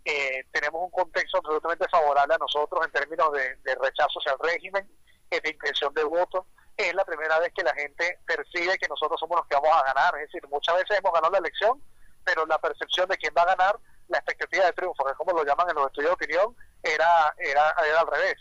Eh, 0.03 0.45
tenemos 0.51 0.81
un 0.83 0.89
contexto 0.89 1.37
absolutamente 1.37 1.87
favorable 1.89 2.33
a 2.33 2.37
nosotros 2.37 2.83
en 2.85 2.91
términos 2.91 3.31
de, 3.33 3.75
rechazo 3.75 4.19
hacia 4.19 4.33
el 4.33 4.39
régimen, 4.39 4.89
de 5.29 5.49
intención 5.49 5.93
de 5.93 6.03
voto. 6.03 6.47
Es 6.75 6.93
la 6.95 7.05
primera 7.05 7.37
vez 7.39 7.53
que 7.53 7.63
la 7.63 7.73
gente 7.75 8.19
percibe 8.25 8.77
que 8.77 8.87
nosotros 8.87 9.19
somos 9.19 9.37
los 9.37 9.47
que 9.47 9.55
vamos 9.55 9.71
a 9.71 9.93
ganar. 9.93 10.15
Es 10.15 10.31
decir, 10.31 10.47
muchas 10.49 10.75
veces 10.75 10.97
hemos 10.97 11.13
ganado 11.13 11.31
la 11.31 11.37
elección, 11.39 11.81
pero 12.23 12.45
la 12.45 12.57
percepción 12.57 13.07
de 13.09 13.17
quién 13.17 13.33
va 13.37 13.43
a 13.43 13.55
ganar, 13.55 13.79
la 14.07 14.17
expectativa 14.17 14.65
de 14.65 14.73
triunfo, 14.73 15.07
es 15.09 15.15
como 15.15 15.31
lo 15.33 15.45
llaman 15.45 15.69
en 15.69 15.75
los 15.75 15.87
estudios 15.87 16.09
de 16.09 16.13
opinión, 16.13 16.55
era, 16.83 17.33
era, 17.37 17.75
era 17.87 17.99
al 18.01 18.07
revés. 18.07 18.37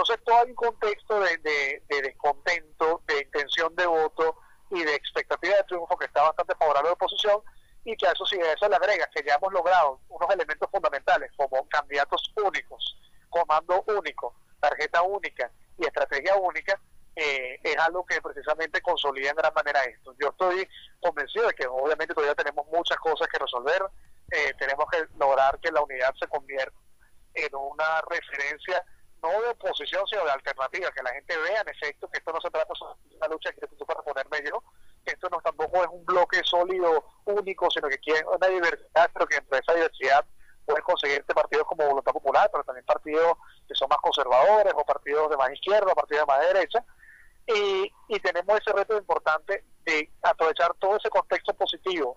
Entonces, 0.00 0.24
todo 0.24 0.36
hay 0.38 0.48
un 0.48 0.54
contexto 0.54 1.20
de, 1.20 1.36
de, 1.38 1.82
de 1.88 2.02
descontento, 2.02 3.02
de 3.06 3.20
intención 3.20 3.74
de 3.76 3.86
voto, 3.86 4.38
y 4.70 4.84
de 4.84 4.94
expectativa 4.94 5.56
de 5.56 5.64
triunfo 5.64 5.96
que 5.98 6.06
está 6.06 6.22
bastante 6.22 6.54
favorable 6.54 6.88
a 6.88 6.90
la 6.90 6.94
oposición 6.94 7.42
y 7.84 7.96
que 7.96 8.06
a 8.06 8.12
eso 8.12 8.24
sí, 8.24 8.40
a 8.40 8.52
eso 8.52 8.68
le 8.68 8.76
agrega 8.76 9.10
que 9.14 9.22
ya 9.26 9.34
hemos 9.34 9.52
logrado 9.52 10.00
unos 10.08 10.30
elementos 10.30 10.70
fundamentales 10.70 11.30
como 11.36 11.68
candidatos 11.68 12.32
únicos, 12.36 12.96
comando 13.28 13.82
único, 13.88 14.34
tarjeta 14.60 15.02
única 15.02 15.50
y 15.76 15.84
estrategia 15.84 16.36
única, 16.36 16.80
eh, 17.16 17.58
es 17.62 17.76
algo 17.78 18.06
que 18.06 18.22
precisamente 18.22 18.80
consolida 18.80 19.30
en 19.30 19.36
gran 19.36 19.52
manera 19.54 19.82
esto. 19.84 20.14
Yo 20.20 20.28
estoy 20.28 20.68
convencido 21.00 21.48
de 21.48 21.54
que 21.54 21.66
obviamente 21.66 22.14
todavía 22.14 22.34
tenemos 22.34 22.66
muchas 22.68 22.96
cosas 22.98 23.26
que 23.28 23.38
resolver, 23.38 23.82
eh, 24.30 24.54
tenemos 24.58 24.86
que 24.90 25.04
lograr 25.18 25.58
que 25.58 25.72
la 25.72 25.82
unidad 25.82 26.14
se 26.18 26.28
convierta 26.28 26.78
en 27.34 27.54
una 27.54 28.00
referencia 28.08 28.84
no 29.22 29.40
de 29.42 29.48
oposición, 29.48 30.06
sino 30.06 30.24
de 30.24 30.30
alternativa, 30.30 30.90
que 30.90 31.02
la 31.02 31.12
gente 31.12 31.36
vea 31.36 31.60
en 31.60 31.68
efecto 31.68 32.08
que 32.08 32.18
esto 32.18 32.32
no 32.32 32.40
se 32.40 32.50
trata 32.50 32.72
de 33.08 33.16
una 33.16 33.28
lucha 33.28 33.52
que 33.52 33.66
tú 33.66 33.86
para 33.86 34.02
ponerme 34.02 34.38
yo, 34.48 34.62
que 35.04 35.12
esto 35.12 35.28
no 35.30 35.40
tampoco 35.40 35.82
es 35.82 35.88
un 35.90 36.04
bloque 36.04 36.40
sólido, 36.44 37.04
único, 37.24 37.70
sino 37.70 37.88
que 37.88 37.98
quiere 37.98 38.24
una 38.26 38.46
diversidad, 38.48 39.10
pero 39.12 39.26
que 39.26 39.36
entre 39.36 39.58
esa 39.58 39.74
diversidad 39.74 40.24
pueden 40.64 40.82
conseguirte 40.82 41.34
partidos 41.34 41.66
como 41.66 41.86
Voluntad 41.86 42.12
Popular, 42.12 42.48
pero 42.52 42.64
también 42.64 42.84
partidos 42.86 43.34
que 43.66 43.74
son 43.74 43.88
más 43.88 43.98
conservadores, 43.98 44.72
o 44.76 44.84
partidos 44.84 45.30
de 45.30 45.36
más 45.36 45.52
izquierda, 45.52 45.94
partidos 45.94 46.26
de 46.26 46.32
más 46.32 46.40
derecha, 46.40 46.84
y, 47.46 47.92
y 48.08 48.20
tenemos 48.20 48.60
ese 48.60 48.72
reto 48.72 48.96
importante 48.96 49.64
de 49.84 50.10
aprovechar 50.22 50.74
todo 50.78 50.96
ese 50.96 51.10
contexto 51.10 51.54
positivo 51.54 52.16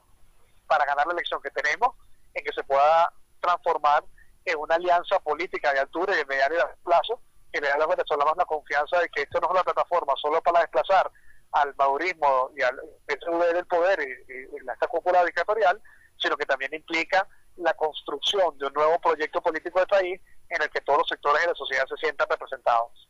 para 0.67 0.85
ganar 0.85 1.07
la 1.07 1.13
elección 1.13 1.41
que 1.41 1.49
tenemos, 1.51 1.95
en 2.33 2.43
que 2.43 2.53
se 2.53 2.63
pueda 2.63 3.11
transformar 3.39 4.03
en 4.45 4.57
una 4.59 4.75
alianza 4.75 5.19
política 5.19 5.73
de 5.73 5.79
altura 5.79 6.13
y 6.13 6.17
de 6.17 6.25
mediano 6.25 6.55
y 6.55 6.83
plazo 6.83 7.21
que 7.51 7.61
le 7.61 7.67
da 7.67 7.75
a 7.75 7.77
los 7.77 7.87
venezolanos 7.87 8.35
la 8.35 8.45
confianza 8.45 8.99
de 8.99 9.09
que 9.09 9.21
esto 9.21 9.39
no 9.39 9.47
es 9.47 9.51
una 9.51 9.63
plataforma 9.63 10.13
solo 10.17 10.41
para 10.41 10.61
desplazar 10.61 11.11
al 11.51 11.75
madurismo 11.75 12.49
y 12.57 12.63
al 12.63 12.79
PSV 13.07 13.53
del 13.53 13.65
poder 13.67 13.99
y, 14.01 14.71
esta 14.71 14.87
cúpula 14.87 15.23
dictatorial, 15.23 15.79
sino 16.17 16.35
que 16.35 16.45
también 16.45 16.73
implica 16.73 17.27
la 17.57 17.73
construcción 17.75 18.57
de 18.57 18.65
un 18.65 18.73
nuevo 18.73 18.99
proyecto 18.99 19.39
político 19.41 19.79
de 19.79 19.85
país 19.85 20.21
en 20.49 20.61
el 20.61 20.69
que 20.71 20.81
todos 20.81 20.99
los 20.99 21.07
sectores 21.07 21.41
de 21.43 21.49
la 21.49 21.55
sociedad 21.55 21.85
se 21.87 21.97
sientan 21.97 22.27
representados. 22.27 23.07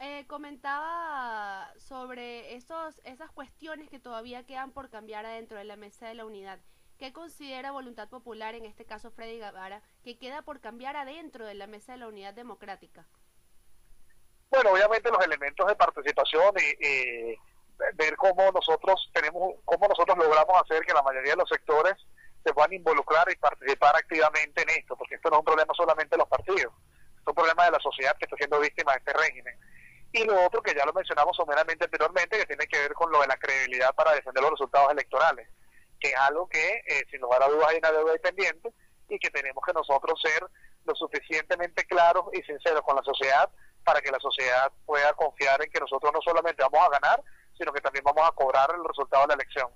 Eh, 0.00 0.26
comentaba 0.26 1.72
sobre 1.76 2.54
esos, 2.54 3.00
esas 3.04 3.30
cuestiones 3.30 3.90
que 3.90 4.00
todavía 4.00 4.44
quedan 4.44 4.72
por 4.72 4.88
cambiar 4.88 5.26
adentro 5.26 5.58
de 5.58 5.64
la 5.64 5.76
mesa 5.76 6.08
de 6.08 6.14
la 6.14 6.24
unidad. 6.24 6.58
¿Qué 7.00 7.14
considera 7.14 7.72
Voluntad 7.72 8.10
Popular, 8.10 8.54
en 8.54 8.66
este 8.66 8.84
caso 8.84 9.10
Freddy 9.10 9.38
Guevara, 9.38 9.80
que 10.04 10.18
queda 10.18 10.42
por 10.42 10.60
cambiar 10.60 10.98
adentro 10.98 11.46
de 11.46 11.54
la 11.54 11.66
mesa 11.66 11.92
de 11.92 11.98
la 11.98 12.08
unidad 12.08 12.34
democrática? 12.34 13.06
Bueno, 14.50 14.72
obviamente 14.72 15.10
los 15.10 15.24
elementos 15.24 15.66
de 15.66 15.76
participación 15.76 16.54
y, 16.58 17.38
ver 17.94 18.16
cómo 18.16 18.52
nosotros 18.52 19.10
tenemos, 19.14 19.54
cómo 19.64 19.88
nosotros 19.88 20.18
logramos 20.18 20.60
hacer 20.62 20.84
que 20.84 20.92
la 20.92 21.00
mayoría 21.00 21.32
de 21.32 21.38
los 21.38 21.48
sectores 21.48 21.94
se 22.44 22.52
puedan 22.52 22.74
involucrar 22.74 23.26
y 23.32 23.36
participar 23.36 23.96
activamente 23.96 24.60
en 24.60 24.68
esto, 24.68 24.94
porque 24.94 25.14
esto 25.14 25.30
no 25.30 25.36
es 25.36 25.40
un 25.40 25.46
problema 25.46 25.72
solamente 25.74 26.16
de 26.16 26.18
los 26.18 26.28
partidos, 26.28 26.74
es 27.18 27.26
un 27.26 27.34
problema 27.34 27.64
de 27.64 27.70
la 27.70 27.80
sociedad 27.80 28.14
que 28.18 28.26
está 28.26 28.36
siendo 28.36 28.60
víctima 28.60 28.92
de 28.92 28.98
este 28.98 29.14
régimen. 29.14 29.58
Y 30.12 30.24
lo 30.24 30.44
otro 30.44 30.60
que 30.60 30.74
ya 30.74 30.84
lo 30.84 30.92
mencionamos 30.92 31.34
someramente 31.34 31.84
anteriormente, 31.86 32.36
que 32.36 32.44
tiene 32.44 32.66
que 32.66 32.78
ver 32.78 32.92
con 32.92 33.10
lo 33.10 33.22
de 33.22 33.28
la 33.28 33.38
credibilidad 33.38 33.94
para 33.94 34.12
defender 34.12 34.42
los 34.42 34.50
resultados 34.50 34.92
electorales 34.92 35.48
que 36.00 36.08
es 36.08 36.16
algo 36.16 36.48
que, 36.48 36.82
eh, 36.86 37.04
sin 37.10 37.20
lugar 37.20 37.42
a 37.42 37.48
dudas, 37.48 37.68
hay 37.68 37.78
una 37.78 37.92
deuda 37.92 38.14
pendiente 38.22 38.72
y 39.08 39.18
que 39.18 39.30
tenemos 39.30 39.62
que 39.64 39.72
nosotros 39.72 40.20
ser 40.20 40.44
lo 40.84 40.94
suficientemente 40.94 41.84
claros 41.84 42.24
y 42.32 42.42
sinceros 42.42 42.82
con 42.82 42.96
la 42.96 43.02
sociedad 43.02 43.50
para 43.84 44.00
que 44.00 44.10
la 44.10 44.18
sociedad 44.18 44.72
pueda 44.86 45.12
confiar 45.14 45.62
en 45.62 45.70
que 45.70 45.80
nosotros 45.80 46.12
no 46.12 46.20
solamente 46.22 46.62
vamos 46.62 46.88
a 46.88 47.00
ganar, 47.00 47.22
sino 47.56 47.72
que 47.72 47.80
también 47.80 48.04
vamos 48.04 48.26
a 48.26 48.32
cobrar 48.32 48.70
el 48.74 48.84
resultado 48.84 49.22
de 49.24 49.28
la 49.28 49.34
elección. 49.34 49.68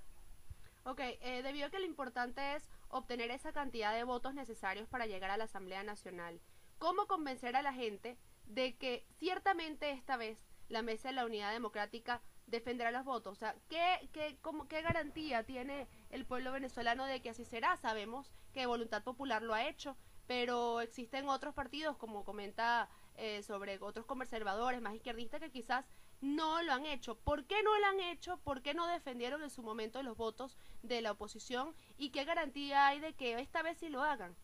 Ok, 0.84 1.00
eh, 1.00 1.42
debido 1.42 1.66
a 1.66 1.70
que 1.70 1.78
lo 1.78 1.86
importante 1.86 2.54
es 2.54 2.68
obtener 2.88 3.30
esa 3.30 3.52
cantidad 3.52 3.94
de 3.94 4.04
votos 4.04 4.34
necesarios 4.34 4.88
para 4.88 5.06
llegar 5.06 5.30
a 5.30 5.36
la 5.36 5.44
Asamblea 5.44 5.82
Nacional, 5.82 6.40
¿cómo 6.78 7.06
convencer 7.06 7.56
a 7.56 7.62
la 7.62 7.72
gente 7.72 8.18
de 8.44 8.76
que 8.76 9.06
ciertamente 9.18 9.90
esta 9.90 10.16
vez 10.16 10.38
la 10.68 10.82
Mesa 10.82 11.08
de 11.08 11.14
la 11.14 11.26
Unidad 11.26 11.52
Democrática 11.52 12.20
defenderá 12.46 12.90
los 12.90 13.04
votos. 13.04 13.32
O 13.32 13.34
sea, 13.34 13.54
¿qué, 13.68 14.08
qué, 14.12 14.38
cómo, 14.42 14.68
¿qué 14.68 14.82
garantía 14.82 15.44
tiene 15.44 15.88
el 16.14 16.24
pueblo 16.24 16.52
venezolano 16.52 17.06
de 17.06 17.20
que 17.20 17.30
así 17.30 17.44
será? 17.44 17.76
Sabemos 17.76 18.30
que 18.52 18.66
Voluntad 18.66 19.02
Popular 19.02 19.42
lo 19.42 19.52
ha 19.52 19.66
hecho, 19.66 19.96
pero 20.28 20.80
existen 20.80 21.28
otros 21.28 21.54
partidos, 21.54 21.96
como 21.96 22.24
comenta 22.24 22.88
eh, 23.16 23.42
sobre 23.42 23.78
otros 23.80 24.06
conservadores, 24.06 24.80
más 24.80 24.94
izquierdistas, 24.94 25.40
que 25.40 25.50
quizás 25.50 25.84
no 26.20 26.62
lo 26.62 26.72
han 26.72 26.86
hecho. 26.86 27.16
¿Por 27.16 27.44
qué 27.46 27.62
no 27.64 27.76
lo 27.78 27.86
han 27.86 28.00
hecho? 28.00 28.38
¿Por 28.38 28.62
qué 28.62 28.74
no 28.74 28.86
defendieron 28.86 29.42
en 29.42 29.50
su 29.50 29.62
momento 29.62 30.02
los 30.04 30.16
votos 30.16 30.56
de 30.82 31.02
la 31.02 31.10
oposición? 31.10 31.74
¿Y 31.98 32.10
qué 32.10 32.24
garantía 32.24 32.86
hay 32.86 33.00
de 33.00 33.14
que 33.14 33.40
esta 33.40 33.62
vez 33.62 33.76
sí 33.78 33.88
lo 33.88 34.02
hagan? 34.02 34.36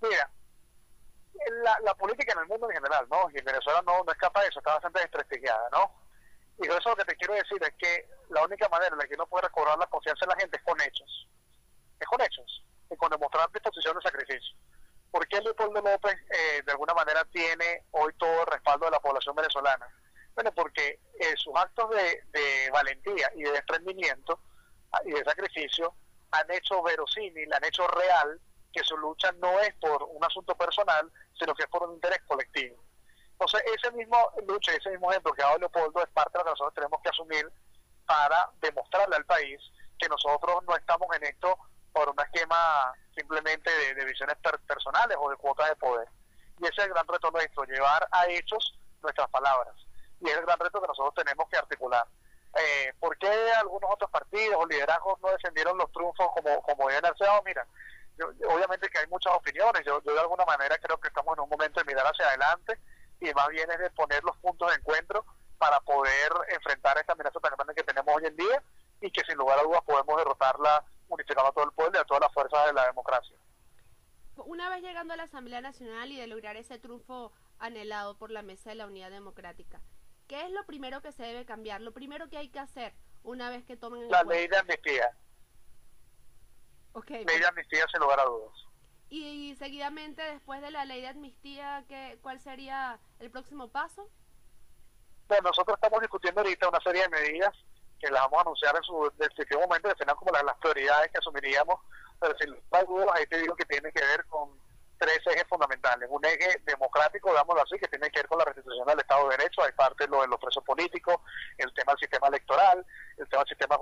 Mira, 0.00 0.30
la, 1.64 1.76
la 1.82 1.94
política 1.96 2.32
en 2.32 2.38
el 2.38 2.46
mundo 2.46 2.70
en 2.70 2.76
general, 2.76 3.06
¿no? 3.10 3.28
Y 3.34 3.38
en 3.38 3.44
Venezuela 3.44 3.82
no, 3.84 4.04
no 4.04 4.12
escapa 4.12 4.40
de 4.40 4.48
eso, 4.48 4.60
está 4.60 4.74
bastante 4.74 5.00
desprestigiada, 5.00 5.68
¿no? 5.72 5.92
Y 6.58 6.68
eso 6.68 6.90
lo 6.90 6.96
que 6.96 7.04
te 7.04 7.16
quiero 7.16 7.34
decir 7.34 7.60
es 7.60 7.74
que 7.76 8.19
la 8.30 8.44
única 8.44 8.68
manera 8.68 8.92
en 8.92 8.98
la 8.98 9.06
que 9.06 9.14
uno 9.14 9.26
puede 9.26 9.46
recobrar 9.46 9.78
la 9.78 9.86
confianza 9.86 10.24
de 10.24 10.32
la 10.32 10.40
gente 10.40 10.56
es 10.56 10.62
con 10.62 10.80
hechos. 10.80 11.28
Es 11.98 12.06
con 12.06 12.20
hechos. 12.20 12.64
Y 12.90 12.96
con 12.96 13.10
demostrar 13.10 13.50
disposición 13.52 13.96
de 13.96 14.02
sacrificio. 14.02 14.56
¿Por 15.10 15.26
qué 15.28 15.40
Leopoldo 15.40 15.80
López 15.80 16.14
eh, 16.30 16.62
de 16.64 16.72
alguna 16.72 16.94
manera 16.94 17.24
tiene 17.26 17.84
hoy 17.90 18.12
todo 18.18 18.42
el 18.42 18.46
respaldo 18.46 18.86
de 18.86 18.92
la 18.92 19.00
población 19.00 19.34
venezolana? 19.34 19.86
Bueno, 20.34 20.52
porque 20.52 21.00
eh, 21.18 21.34
sus 21.36 21.54
actos 21.56 21.90
de, 21.90 22.70
valentía 22.72 23.30
y 23.34 23.42
de 23.42 23.52
desprendimiento 23.52 24.40
ah, 24.92 25.00
y 25.04 25.10
de 25.10 25.24
sacrificio 25.24 25.94
han 26.30 26.48
hecho 26.52 26.80
verosímil, 26.82 27.52
han 27.52 27.64
hecho 27.64 27.86
real 27.88 28.40
que 28.72 28.84
su 28.84 28.96
lucha 28.96 29.32
no 29.32 29.58
es 29.60 29.74
por 29.74 30.04
un 30.04 30.24
asunto 30.24 30.54
personal, 30.56 31.10
sino 31.36 31.54
que 31.54 31.64
es 31.64 31.68
por 31.68 31.82
un 31.82 31.94
interés 31.94 32.20
colectivo. 32.26 32.80
Entonces, 33.32 33.62
ese 33.74 33.90
mismo 33.92 34.16
lucha, 34.46 34.72
ese 34.72 34.90
mismo 34.90 35.10
ejemplo 35.10 35.32
que 35.32 35.42
ha 35.42 35.46
dado 35.46 35.58
Leopoldo 35.58 36.02
es 36.02 36.10
parte 36.10 36.38
de 36.38 36.38
lo 36.38 36.44
que 36.44 36.50
nosotros 36.50 36.74
tenemos 36.74 37.00
que 37.02 37.08
asumir 37.08 37.50
para 38.10 38.50
demostrarle 38.60 39.14
al 39.14 39.24
país 39.24 39.60
que 39.96 40.08
nosotros 40.08 40.64
no 40.66 40.74
estamos 40.74 41.06
en 41.14 41.22
esto 41.22 41.56
por 41.92 42.08
un 42.08 42.20
esquema 42.20 42.92
simplemente 43.14 43.70
de, 43.70 44.04
visiones 44.04 44.36
personales 44.66 45.16
o 45.20 45.30
de 45.30 45.36
cuotas 45.36 45.68
de 45.68 45.76
poder. 45.76 46.08
Y 46.58 46.64
ese 46.64 46.74
es 46.78 46.86
el 46.86 46.90
gran 46.90 47.06
reto 47.06 47.30
nuestro, 47.30 47.62
llevar 47.66 48.08
a 48.10 48.26
hechos 48.26 48.76
nuestras 49.00 49.30
palabras. 49.30 49.76
Y 50.20 50.28
es 50.28 50.36
el 50.36 50.44
gran 50.44 50.58
reto 50.58 50.80
que 50.80 50.88
nosotros 50.88 51.14
tenemos 51.14 51.48
que 51.48 51.56
articular. 51.56 52.04
Eh, 52.56 52.92
¿Por 52.98 53.16
qué 53.16 53.30
algunos 53.60 53.88
otros 53.92 54.10
partidos 54.10 54.56
o 54.58 54.66
liderazgos 54.66 55.20
no 55.20 55.30
defendieron 55.30 55.78
los 55.78 55.92
triunfos 55.92 56.26
como, 56.34 56.62
como 56.62 56.88
deben 56.88 57.06
haber 57.06 57.16
sido? 57.16 57.42
Mira, 57.44 57.64
obviamente 58.52 58.88
que 58.88 58.98
hay 58.98 59.06
muchas 59.06 59.34
opiniones. 59.34 59.82
Yo, 59.86 60.02
yo 60.02 60.14
de 60.14 60.20
alguna 60.20 60.44
manera 60.46 60.76
creo 60.78 60.98
que 60.98 61.08
estamos 61.08 61.36
en 61.36 61.44
un 61.44 61.48
momento 61.48 61.78
de 61.78 61.86
mirar 61.86 62.06
hacia 62.06 62.26
adelante 62.26 62.76
y 63.20 63.32
más 63.34 63.46
bien 63.50 63.70
es 63.70 63.78
de 63.78 63.90
poner 63.90 64.24
los 64.24 64.36
puntos 64.38 64.68
de 64.68 64.78
encuentro 64.78 65.24
para 65.60 65.78
poder 65.80 66.32
enfrentar 66.48 66.96
esta 66.96 67.12
amenaza 67.12 67.38
tan 67.38 67.52
grande 67.54 67.74
que 67.74 67.84
tenemos 67.84 68.16
hoy 68.16 68.24
en 68.24 68.34
día 68.34 68.62
y 69.02 69.10
que 69.10 69.22
sin 69.26 69.36
lugar 69.36 69.58
a 69.58 69.62
dudas 69.62 69.82
podemos 69.84 70.16
derrotarla 70.16 70.82
unificando 71.08 71.50
a 71.50 71.52
todo 71.52 71.64
el 71.66 71.72
pueblo 71.72 71.98
y 71.98 72.00
a 72.00 72.04
todas 72.04 72.22
las 72.22 72.32
fuerzas 72.32 72.66
de 72.66 72.72
la 72.72 72.86
democracia. 72.86 73.36
Una 74.36 74.70
vez 74.70 74.82
llegando 74.82 75.12
a 75.12 75.18
la 75.18 75.24
Asamblea 75.24 75.60
Nacional 75.60 76.10
y 76.10 76.16
de 76.16 76.26
lograr 76.26 76.56
ese 76.56 76.78
triunfo 76.78 77.32
anhelado 77.58 78.16
por 78.16 78.30
la 78.30 78.40
Mesa 78.40 78.70
de 78.70 78.76
la 78.76 78.86
Unidad 78.86 79.10
Democrática, 79.10 79.82
¿qué 80.28 80.46
es 80.46 80.50
lo 80.50 80.64
primero 80.64 81.02
que 81.02 81.12
se 81.12 81.24
debe 81.24 81.44
cambiar? 81.44 81.82
Lo 81.82 81.92
primero 81.92 82.30
que 82.30 82.38
hay 82.38 82.48
que 82.48 82.58
hacer 82.58 82.94
una 83.22 83.50
vez 83.50 83.62
que 83.66 83.76
tomen... 83.76 84.10
La 84.10 84.22
ley 84.22 84.48
de 84.48 84.56
amnistía. 84.56 85.14
ley 87.06 87.38
de 87.38 87.46
amnistía 87.46 87.84
sin 87.92 88.00
lugar 88.00 88.18
a 88.20 88.24
dudas. 88.24 88.66
Y, 89.10 89.54
seguidamente, 89.56 90.22
después 90.22 90.62
de 90.62 90.70
la 90.70 90.86
ley 90.86 91.02
de 91.02 91.08
amnistía, 91.08 91.84
¿qué, 91.86 92.18
¿cuál 92.22 92.40
sería 92.40 92.98
el 93.18 93.30
próximo 93.30 93.68
paso? 93.68 94.08
Bueno, 95.30 95.50
nosotros 95.50 95.76
estamos 95.76 96.00
discutiendo 96.00 96.40
ahorita 96.40 96.68
una 96.68 96.80
serie 96.80 97.02
de 97.02 97.08
medidas 97.08 97.54
que 98.00 98.10
las 98.10 98.20
vamos 98.22 98.38
a 98.38 98.40
anunciar 98.40 98.74
en 98.74 98.82
su 98.82 99.12
definido 99.16 99.60
momento, 99.60 99.88
serán 99.96 100.16
como 100.16 100.32
las, 100.32 100.56
prioridades 100.56 101.12
que 101.12 101.18
asumiríamos, 101.18 101.76
pero 102.18 102.34
sin 102.40 102.50
duda 102.50 103.12
ahí 103.14 103.24
te 103.26 103.38
digo 103.38 103.54
que 103.54 103.64
tiene 103.66 103.92
que 103.92 104.00
ver 104.00 104.26
con 104.26 104.50
tres 104.98 105.20
ejes 105.26 105.44
fundamentales. 105.48 106.08
Un 106.10 106.24
eje 106.24 106.60
democrático, 106.64 107.30
digámoslo 107.30 107.62
así, 107.62 107.78
que 107.78 107.86
tiene 107.86 108.10
que 108.10 108.18
ver 108.18 108.26
con 108.26 108.38
la 108.38 108.44
restitución 108.46 108.84
del 108.88 108.98
Estado 108.98 109.28
de 109.28 109.36
Derecho, 109.36 109.62
hay 109.62 109.70
parte 109.70 110.02
de 110.02 110.10
lo 110.10 110.20
de 110.20 110.26
los 110.26 110.40
presos 110.40 110.64
políticos, 110.64 111.20
el 111.58 111.72
tema 111.74 111.92
del 111.92 112.00
sistema 112.00 112.26
electoral, 112.26 112.84
el 113.16 113.28
tema 113.28 113.44
del 113.44 113.48
sistema 113.50 113.78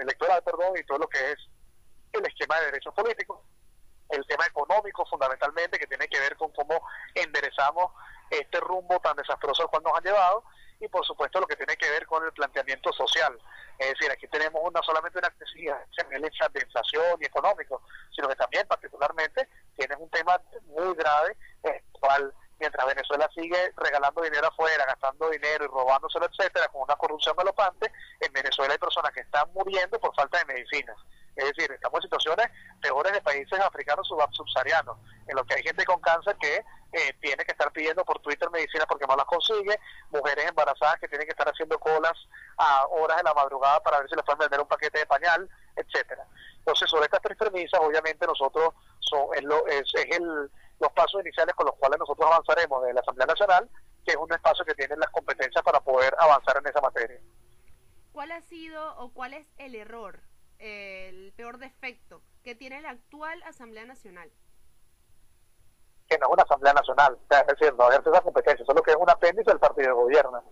electoral, 0.00 0.42
perdón, 0.42 0.72
y 0.76 0.82
todo 0.82 0.98
lo 0.98 1.08
que 1.08 1.30
es 1.30 1.38
el 2.12 2.26
esquema 2.26 2.58
de 2.58 2.66
derechos 2.66 2.92
políticos, 2.92 3.38
el 4.08 4.26
tema 4.26 4.46
económico 4.46 5.06
fundamentalmente, 5.06 5.78
que 5.78 5.86
tiene 5.86 6.08
que 6.08 6.18
ver 6.18 6.36
con 6.36 6.50
cómo 6.50 6.82
enderezamos 7.14 7.92
este 8.30 8.58
rumbo 8.58 8.98
tan 8.98 9.14
desastroso 9.14 9.62
al 9.62 9.68
cual 9.68 9.84
nos 9.84 9.96
han 9.96 10.02
llevado, 10.02 10.42
y 10.82 10.88
por 10.88 11.06
supuesto 11.06 11.40
lo 11.40 11.46
que 11.46 11.56
tiene 11.56 11.76
que 11.76 11.88
ver 11.88 12.06
con 12.06 12.24
el 12.24 12.32
planteamiento 12.32 12.92
social. 12.92 13.38
Es 13.78 13.90
decir, 13.90 14.10
aquí 14.10 14.26
tenemos 14.26 14.60
una 14.64 14.82
solamente 14.82 15.18
una 15.18 15.30
crisis 15.30 15.70
de 16.52 16.60
inflación 16.60 17.18
y 17.20 17.24
económico, 17.24 17.82
sino 18.14 18.28
que 18.28 18.34
también 18.34 18.66
particularmente 18.66 19.48
tienes 19.76 19.96
un 19.98 20.10
tema 20.10 20.40
muy 20.66 20.94
grave, 20.94 21.36
el 21.62 21.80
cual 21.92 22.34
mientras 22.58 22.86
Venezuela 22.86 23.30
sigue 23.34 23.72
regalando 23.76 24.22
dinero 24.22 24.48
afuera, 24.48 24.84
gastando 24.86 25.30
dinero 25.30 25.64
y 25.64 25.68
robándoselo, 25.68 26.26
etcétera, 26.26 26.68
con 26.68 26.82
una 26.82 26.96
corrupción 26.96 27.36
galopante, 27.36 27.90
en 28.20 28.32
Venezuela 28.32 28.72
hay 28.72 28.78
personas 28.78 29.12
que 29.12 29.20
están 29.20 29.52
muriendo 29.52 29.98
por 30.00 30.14
falta 30.14 30.38
de 30.38 30.44
medicinas. 30.46 30.96
Es 31.34 31.46
decir, 31.46 31.72
estamos 31.72 31.98
en 31.98 32.02
situaciones 32.02 32.46
peores 32.80 33.12
de 33.12 33.20
países 33.20 33.58
africanos 33.60 34.06
subsaharianos, 34.06 34.98
en 35.26 35.36
los 35.36 35.46
que 35.46 35.54
hay 35.54 35.62
gente 35.62 35.84
con 35.84 36.00
cáncer 36.00 36.36
que 36.36 36.62
eh, 36.92 37.14
tiene 37.20 37.44
que 37.44 37.52
estar 37.52 37.72
pidiendo 37.72 38.04
por 38.04 38.20
Twitter 38.20 38.50
medicina 38.50 38.84
porque 38.86 39.06
no 39.06 39.16
las 39.16 39.24
consigue, 39.24 39.78
mujeres 40.10 40.46
embarazadas 40.48 41.00
que 41.00 41.08
tienen 41.08 41.26
que 41.26 41.32
estar 41.32 41.48
haciendo 41.48 41.78
colas 41.78 42.12
a 42.58 42.86
horas 42.88 43.16
de 43.16 43.22
la 43.22 43.34
madrugada 43.34 43.80
para 43.80 44.00
ver 44.00 44.08
si 44.08 44.14
les 44.14 44.24
pueden 44.24 44.40
vender 44.40 44.60
un 44.60 44.68
paquete 44.68 44.98
de 44.98 45.06
pañal, 45.06 45.48
etcétera. 45.76 46.26
Entonces, 46.58 46.90
sobre 46.90 47.04
estas 47.04 47.22
tres 47.22 47.38
premisas, 47.38 47.80
obviamente 47.80 48.26
nosotros 48.26 48.74
son, 49.00 49.34
es, 49.34 49.42
lo, 49.42 49.66
es, 49.66 49.84
el, 49.94 50.50
los 50.80 50.92
pasos 50.92 51.22
iniciales 51.22 51.54
con 51.54 51.66
los 51.66 51.74
cuales 51.76 51.98
nosotros 51.98 52.30
avanzaremos 52.30 52.84
de 52.84 52.92
la 52.92 53.00
Asamblea 53.00 53.26
Nacional, 53.26 53.68
que 54.04 54.12
es 54.12 54.16
un 54.16 54.32
espacio 54.32 54.64
que 54.64 54.74
tiene 54.74 54.96
las 54.96 55.10
competencias 55.10 55.64
para 55.64 55.80
poder 55.80 56.14
avanzar 56.18 56.58
en 56.58 56.66
esa 56.66 56.80
materia. 56.80 57.20
¿Cuál 58.12 58.32
ha 58.32 58.42
sido 58.42 58.96
o 58.98 59.12
cuál 59.12 59.32
es 59.32 59.46
el 59.56 59.74
error 59.74 60.20
el 60.58 61.32
peor 61.32 61.58
defecto 61.58 62.22
que 62.44 62.54
tiene 62.54 62.80
la 62.82 62.90
actual 62.90 63.42
Asamblea 63.44 63.86
Nacional? 63.86 64.30
Que 66.12 66.18
no 66.18 66.26
es 66.26 66.32
una 66.32 66.42
Asamblea 66.42 66.74
Nacional, 66.74 67.16
es 67.30 67.46
decir, 67.46 67.74
no 67.74 67.88
ejerce 67.88 68.10
esa 68.10 68.20
competencia, 68.20 68.66
solo 68.66 68.82
que 68.82 68.90
es 68.90 68.96
un 68.98 69.08
apéndice 69.08 69.50
del 69.50 69.58
partido 69.58 69.88
de 69.88 69.94
gobierno, 69.94 70.42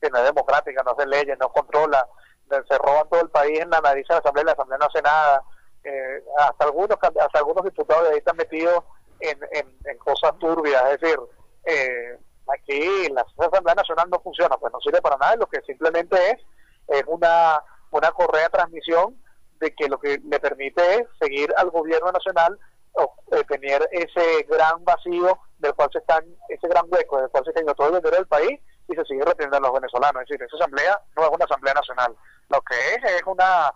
que 0.00 0.08
no 0.10 0.18
es 0.18 0.24
democrática, 0.24 0.82
no 0.84 0.92
hace 0.92 1.06
leyes, 1.06 1.36
no 1.40 1.48
controla, 1.48 2.06
se 2.48 2.78
roban 2.78 3.08
todo 3.08 3.22
el 3.22 3.30
país 3.30 3.58
en 3.58 3.70
la 3.70 3.80
nariz 3.80 4.06
de 4.06 4.14
la 4.14 4.20
Asamblea, 4.20 4.44
la 4.44 4.52
Asamblea 4.52 4.78
no 4.78 4.86
hace 4.86 5.02
nada, 5.02 5.42
eh, 5.82 6.22
hasta 6.38 6.64
algunos 6.66 6.96
hasta 7.02 7.38
algunos 7.38 7.64
diputados 7.64 8.04
de 8.04 8.10
ahí 8.10 8.18
están 8.18 8.36
metidos 8.36 8.84
en, 9.18 9.40
en, 9.50 9.98
cosas 9.98 10.38
turbias, 10.38 10.84
es 10.92 11.00
decir, 11.00 11.18
eh, 11.64 12.18
aquí 12.54 13.08
la 13.08 13.26
Asamblea 13.38 13.74
Nacional 13.74 14.08
no 14.08 14.20
funciona, 14.20 14.56
pues 14.56 14.72
no 14.72 14.78
sirve 14.78 15.02
para 15.02 15.16
nada, 15.16 15.34
lo 15.34 15.48
que 15.48 15.62
simplemente 15.62 16.30
es 16.30 16.38
es 16.86 17.02
una, 17.08 17.60
una 17.90 18.12
correa 18.12 18.44
de 18.44 18.50
transmisión 18.50 19.20
de 19.58 19.74
que 19.74 19.88
lo 19.88 19.98
que 19.98 20.20
le 20.24 20.38
permite 20.38 20.94
es 20.94 21.08
seguir 21.20 21.52
al 21.56 21.70
gobierno 21.70 22.12
nacional 22.12 22.56
o 22.94 23.14
eh, 23.32 23.44
tener 23.44 23.88
ese 23.92 24.42
gran 24.48 24.84
vacío 24.84 25.38
del 25.58 25.74
cual 25.74 25.88
se 25.92 25.98
están, 25.98 26.24
ese 26.48 26.68
gran 26.68 26.84
hueco 26.88 27.20
del 27.20 27.30
cual 27.30 27.44
se 27.44 27.50
está 27.50 27.74
todo 27.74 27.88
el 27.88 27.96
dinero 27.96 28.16
del 28.16 28.26
país 28.26 28.60
y 28.88 28.94
se 28.94 29.04
sigue 29.04 29.24
reteniendo 29.24 29.56
a 29.56 29.60
los 29.60 29.72
venezolanos. 29.72 30.22
Es 30.22 30.28
decir, 30.28 30.46
esa 30.46 30.56
asamblea 30.56 31.00
no 31.16 31.24
es 31.24 31.30
una 31.30 31.44
asamblea 31.44 31.74
nacional. 31.74 32.16
Lo 32.48 32.60
que 32.62 32.74
es 32.94 33.12
es 33.12 33.22
una, 33.26 33.72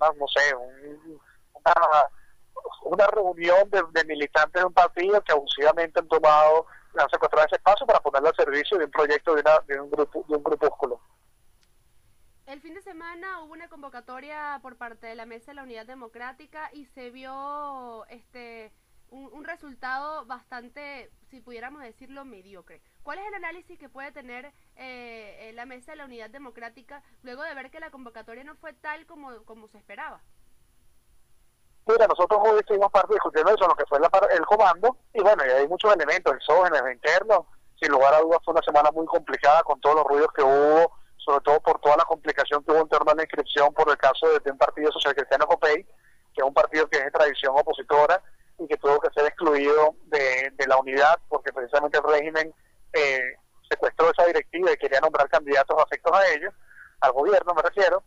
no 0.00 0.26
sé, 0.28 0.54
una, 0.54 1.74
una 2.84 3.06
reunión 3.08 3.68
de, 3.70 4.04
militantes 4.04 4.62
de 4.62 4.66
un 4.66 4.72
partido 4.72 5.20
que 5.22 5.32
abusivamente 5.32 6.00
han 6.00 6.08
tomado, 6.08 6.66
han 6.96 7.10
secuestrado 7.10 7.46
ese 7.46 7.56
espacio 7.56 7.86
para 7.86 8.00
ponerlo 8.00 8.28
al 8.28 8.36
servicio 8.36 8.78
de 8.78 8.84
un 8.84 8.90
proyecto 8.90 9.34
de, 9.34 9.40
una, 9.40 9.60
de 9.66 9.80
un 9.80 9.90
grupo, 9.90 10.24
de 10.28 10.36
un 10.36 10.42
grupúsculo. 10.42 11.00
El 12.46 12.60
fin 12.60 12.74
de 12.74 12.82
semana 12.82 13.40
hubo 13.40 13.52
una 13.52 13.68
convocatoria 13.68 14.60
por 14.62 14.76
parte 14.76 15.08
de 15.08 15.16
la 15.16 15.26
Mesa 15.26 15.50
de 15.50 15.54
la 15.56 15.64
Unidad 15.64 15.84
Democrática 15.84 16.70
y 16.72 16.86
se 16.86 17.10
vio 17.10 18.06
este 18.06 18.72
un, 19.10 19.44
resultado 19.44 20.24
bastante, 20.26 21.10
si 21.28 21.40
pudiéramos 21.40 21.82
decirlo, 21.82 22.24
mediocre. 22.24 22.82
¿Cuál 23.02 23.18
es 23.18 23.26
el 23.26 23.34
análisis 23.34 23.78
que 23.78 23.88
puede 23.88 24.12
tener 24.12 24.52
eh, 24.76 25.50
la 25.54 25.66
Mesa 25.66 25.92
de 25.92 25.96
la 25.96 26.04
Unidad 26.04 26.30
Democrática 26.30 27.02
luego 27.22 27.42
de 27.42 27.54
ver 27.54 27.70
que 27.70 27.80
la 27.80 27.90
convocatoria 27.90 28.44
no 28.44 28.54
fue 28.56 28.72
tal 28.74 29.06
como, 29.06 29.44
como 29.44 29.66
se 29.66 29.78
esperaba? 29.78 30.20
Mira, 31.86 32.06
nosotros 32.06 32.40
hoy 32.44 32.60
estuvimos 32.60 32.92
parte 32.92 33.14
discutiendo 33.14 33.54
eso, 33.54 33.66
lo 33.66 33.74
que 33.74 33.86
fue 33.86 33.98
el 33.98 34.46
comando, 34.46 34.96
y 35.12 35.20
bueno, 35.20 35.44
y 35.46 35.50
hay 35.50 35.68
muchos 35.68 35.92
elementos, 35.92 36.32
el 36.32 36.74
el 36.74 36.92
interno, 36.92 37.46
sin 37.80 37.90
lugar 37.90 38.14
a 38.14 38.20
dudas 38.20 38.38
fue 38.44 38.52
una 38.52 38.62
semana 38.62 38.90
muy 38.92 39.06
complicada 39.06 39.62
con 39.62 39.80
todos 39.80 39.96
los 39.96 40.04
ruidos 40.04 40.32
que 40.32 40.42
hubo 40.42 41.05
sobre 41.26 41.40
todo 41.40 41.60
por 41.60 41.80
toda 41.80 41.96
la 41.96 42.04
complicación 42.04 42.62
que 42.62 42.70
hubo 42.70 42.82
en 42.82 42.88
torno 42.88 43.10
a 43.10 43.14
la 43.16 43.22
inscripción 43.22 43.74
por 43.74 43.90
el 43.90 43.96
caso 43.96 44.28
de, 44.28 44.50
un 44.50 44.56
partido 44.56 44.92
social 44.92 45.12
cristiano 45.12 45.46
COPEI, 45.48 45.82
que 45.82 46.40
es 46.40 46.44
un 46.44 46.54
partido 46.54 46.88
que 46.88 46.98
es 46.98 47.04
de 47.04 47.10
tradición 47.10 47.52
opositora 47.58 48.22
y 48.60 48.68
que 48.68 48.76
tuvo 48.76 49.00
que 49.00 49.10
ser 49.12 49.26
excluido 49.26 49.96
de, 50.04 50.52
la 50.68 50.76
unidad 50.78 51.18
porque 51.28 51.52
precisamente 51.52 51.98
el 51.98 52.04
régimen 52.04 52.54
eh, 52.92 53.34
secuestró 53.68 54.10
esa 54.12 54.24
directiva 54.24 54.70
y 54.70 54.76
quería 54.76 55.00
nombrar 55.00 55.28
candidatos 55.28 55.76
afectos 55.82 56.12
a 56.16 56.28
ellos, 56.28 56.54
al 57.00 57.10
gobierno 57.10 57.54
me 57.54 57.62
refiero, 57.62 58.04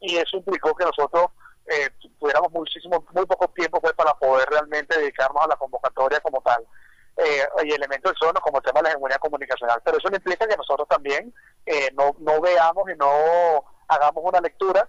y 0.00 0.16
eso 0.16 0.36
implicó 0.36 0.74
que 0.74 0.84
nosotros 0.84 1.30
eh, 1.66 1.88
tuviéramos 2.18 2.52
muchísimo, 2.52 3.02
muy 3.14 3.24
poco 3.24 3.48
tiempo 3.48 3.80
pues, 3.80 3.94
para 3.94 4.12
poder 4.14 4.46
realmente 4.50 4.98
dedicarnos 4.98 5.42
a 5.42 5.48
la 5.48 5.56
convocatoria 5.56 6.20
como 6.20 6.42
tal. 6.42 6.66
Eh, 7.16 7.46
y 7.64 7.72
elementos 7.72 8.14
del 8.18 8.32
como 8.40 8.56
el 8.56 8.64
tema 8.64 8.80
de 8.80 8.84
la 8.84 8.88
hegemonía 8.90 9.18
comunicacional. 9.18 9.82
Pero 9.84 9.98
eso 9.98 10.08
no 10.08 10.16
implica 10.16 10.46
que 10.46 10.56
nosotros 10.56 10.88
también 10.88 11.32
eh, 11.66 11.90
no, 11.92 12.16
no 12.20 12.40
veamos 12.40 12.84
y 12.90 12.96
no 12.96 13.64
hagamos 13.86 14.24
una 14.24 14.40
lectura 14.40 14.88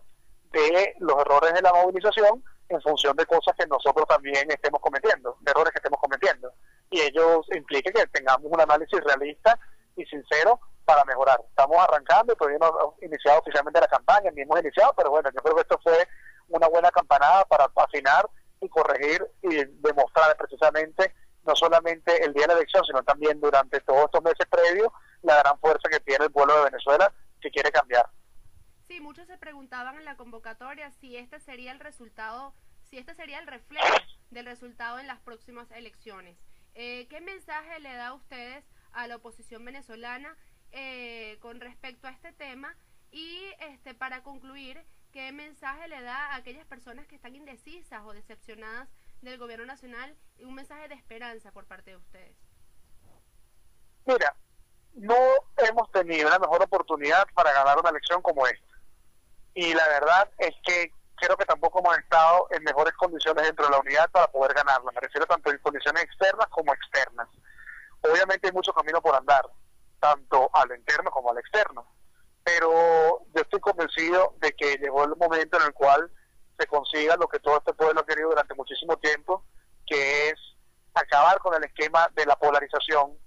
de 0.51 0.95
los 0.99 1.17
errores 1.19 1.53
de 1.53 1.61
la 1.61 1.73
movilización 1.73 2.41
en 2.69 2.81
función 2.81 3.15
de 3.17 3.25
cosas 3.25 3.55
que 3.57 3.67
nosotros 3.67 4.07
también 4.07 4.49
estemos 4.49 4.79
cometiendo, 4.79 5.37
de 5.41 5.51
errores 5.51 5.73
que 5.73 5.79
estemos 5.79 5.99
cometiendo. 5.99 6.53
Y 6.89 7.01
ello 7.01 7.41
implica 7.53 7.91
que 7.91 8.07
tengamos 8.07 8.49
un 8.49 8.61
análisis 8.61 8.99
realista 9.03 9.59
y 9.97 10.05
sincero 10.05 10.59
para 10.85 11.03
mejorar. 11.03 11.41
Estamos 11.49 11.77
arrancando, 11.77 12.35
todavía 12.35 12.59
no 12.59 12.69
hemos 12.69 13.03
iniciado 13.03 13.39
oficialmente 13.39 13.81
la 13.81 13.87
campaña, 13.87 14.31
ni 14.31 14.41
hemos 14.41 14.59
iniciado, 14.61 14.93
pero 14.95 15.09
bueno, 15.09 15.29
yo 15.33 15.41
creo 15.41 15.55
que 15.55 15.61
esto 15.61 15.79
fue 15.83 16.07
una 16.47 16.67
buena 16.67 16.89
campanada 16.91 17.43
para 17.45 17.67
afinar 17.75 18.29
y 18.61 18.69
corregir 18.69 19.25
y 19.41 19.65
demostrar 19.81 20.35
precisamente 20.37 21.13
no 21.45 21.55
solamente 21.55 22.23
el 22.23 22.33
día 22.33 22.43
de 22.43 22.47
la 22.47 22.53
elección, 22.59 22.83
sino 22.85 23.03
también 23.03 23.39
durante 23.39 23.79
todos 23.81 24.05
estos 24.05 24.23
meses 24.23 24.47
previos, 24.49 24.87
la 25.21 25.39
gran 25.39 25.59
fuerza 25.59 25.89
que 25.89 25.99
tiene 25.99 26.25
el 26.25 26.31
pueblo 26.31 26.55
de 26.57 26.71
Venezuela 26.71 27.13
que 27.41 27.51
quiere 27.51 27.71
cambiar. 27.71 28.05
Sí, 28.87 28.99
muchos 28.99 29.27
se 29.27 29.37
preguntaban 29.37 29.97
en 29.97 30.05
la 30.05 30.17
convocatoria 30.17 30.91
si 30.91 31.17
este 31.17 31.39
sería 31.39 31.71
el 31.71 31.79
resultado, 31.79 32.53
si 32.89 32.97
este 32.97 33.15
sería 33.15 33.39
el 33.39 33.47
reflejo 33.47 33.95
del 34.31 34.45
resultado 34.45 34.99
en 34.99 35.07
las 35.07 35.19
próximas 35.19 35.69
elecciones. 35.71 36.37
Eh, 36.75 37.07
¿Qué 37.09 37.21
mensaje 37.21 37.79
le 37.79 37.93
da 37.93 38.07
a 38.07 38.13
ustedes 38.13 38.65
a 38.91 39.07
la 39.07 39.17
oposición 39.17 39.63
venezolana 39.63 40.35
eh, 40.71 41.37
con 41.39 41.59
respecto 41.59 42.07
a 42.07 42.11
este 42.11 42.33
tema? 42.33 42.75
Y 43.11 43.43
este, 43.59 43.93
para 43.93 44.23
concluir, 44.23 44.83
¿qué 45.11 45.31
mensaje 45.31 45.87
le 45.87 46.01
da 46.01 46.33
a 46.33 46.35
aquellas 46.35 46.65
personas 46.65 47.05
que 47.07 47.15
están 47.15 47.35
indecisas 47.35 48.01
o 48.05 48.13
decepcionadas 48.13 48.89
del 49.23 49.39
gobierno 49.39 49.65
nacional 49.65 50.15
y 50.37 50.45
un 50.45 50.55
mensaje 50.55 50.87
de 50.87 50.95
esperanza 50.95 51.51
por 51.51 51.65
parte 51.65 51.91
de 51.91 51.97
ustedes? 51.97 52.35
Mira, 54.05 54.35
no 54.93 55.15
hemos 55.57 55.91
tenido 55.91 56.27
una 56.27 56.39
mejor 56.39 56.61
oportunidad 56.61 57.25
para 57.33 57.51
ganar 57.53 57.79
una 57.79 57.89
elección 57.89 58.21
como 58.21 58.45
esta. 58.47 58.73
Y 59.53 59.73
la 59.73 59.87
verdad 59.87 60.29
es 60.37 60.53
que 60.63 60.91
creo 61.15 61.37
que 61.37 61.45
tampoco 61.45 61.79
hemos 61.79 61.97
estado 61.97 62.47
en 62.51 62.63
mejores 62.63 62.93
condiciones 62.93 63.45
dentro 63.45 63.65
de 63.65 63.71
la 63.71 63.79
unidad 63.79 64.09
para 64.11 64.27
poder 64.27 64.53
ganarla. 64.53 64.91
Me 64.91 65.01
refiero 65.01 65.25
tanto 65.25 65.51
en 65.51 65.57
condiciones 65.59 66.03
externas 66.03 66.47
como 66.49 66.73
externas. 66.73 67.27
Obviamente 68.01 68.47
hay 68.47 68.53
mucho 68.53 68.73
camino 68.73 69.01
por 69.01 69.15
andar, 69.15 69.45
tanto 69.99 70.49
a 70.53 70.65
lo 70.65 70.75
interno 70.75 71.09
como 71.11 71.31
al 71.31 71.37
externo. 71.37 71.87
Pero 72.43 73.25
yo 73.33 73.41
estoy 73.41 73.61
convencido 73.61 74.35
de 74.39 74.51
que 74.51 74.77
llegó 74.77 75.05
el 75.05 75.15
momento 75.15 75.57
en 75.57 75.63
el 75.67 75.73
cual 75.73 76.11
se 76.57 76.67
consiga 76.67 77.15
lo 77.17 77.27
que 77.27 77.39
todo 77.39 77.57
este 77.57 77.73
pueblo 77.73 78.01
ha 78.01 78.05
querido 78.05 78.29
durante 78.29 78.53
muchísimo 78.53 78.97
tiempo, 78.97 79.43
que 79.85 80.29
es 80.29 80.35
acabar 80.93 81.39
con 81.39 81.53
el 81.55 81.63
esquema 81.63 82.07
de 82.13 82.25
la 82.25 82.35
polarización, 82.35 83.17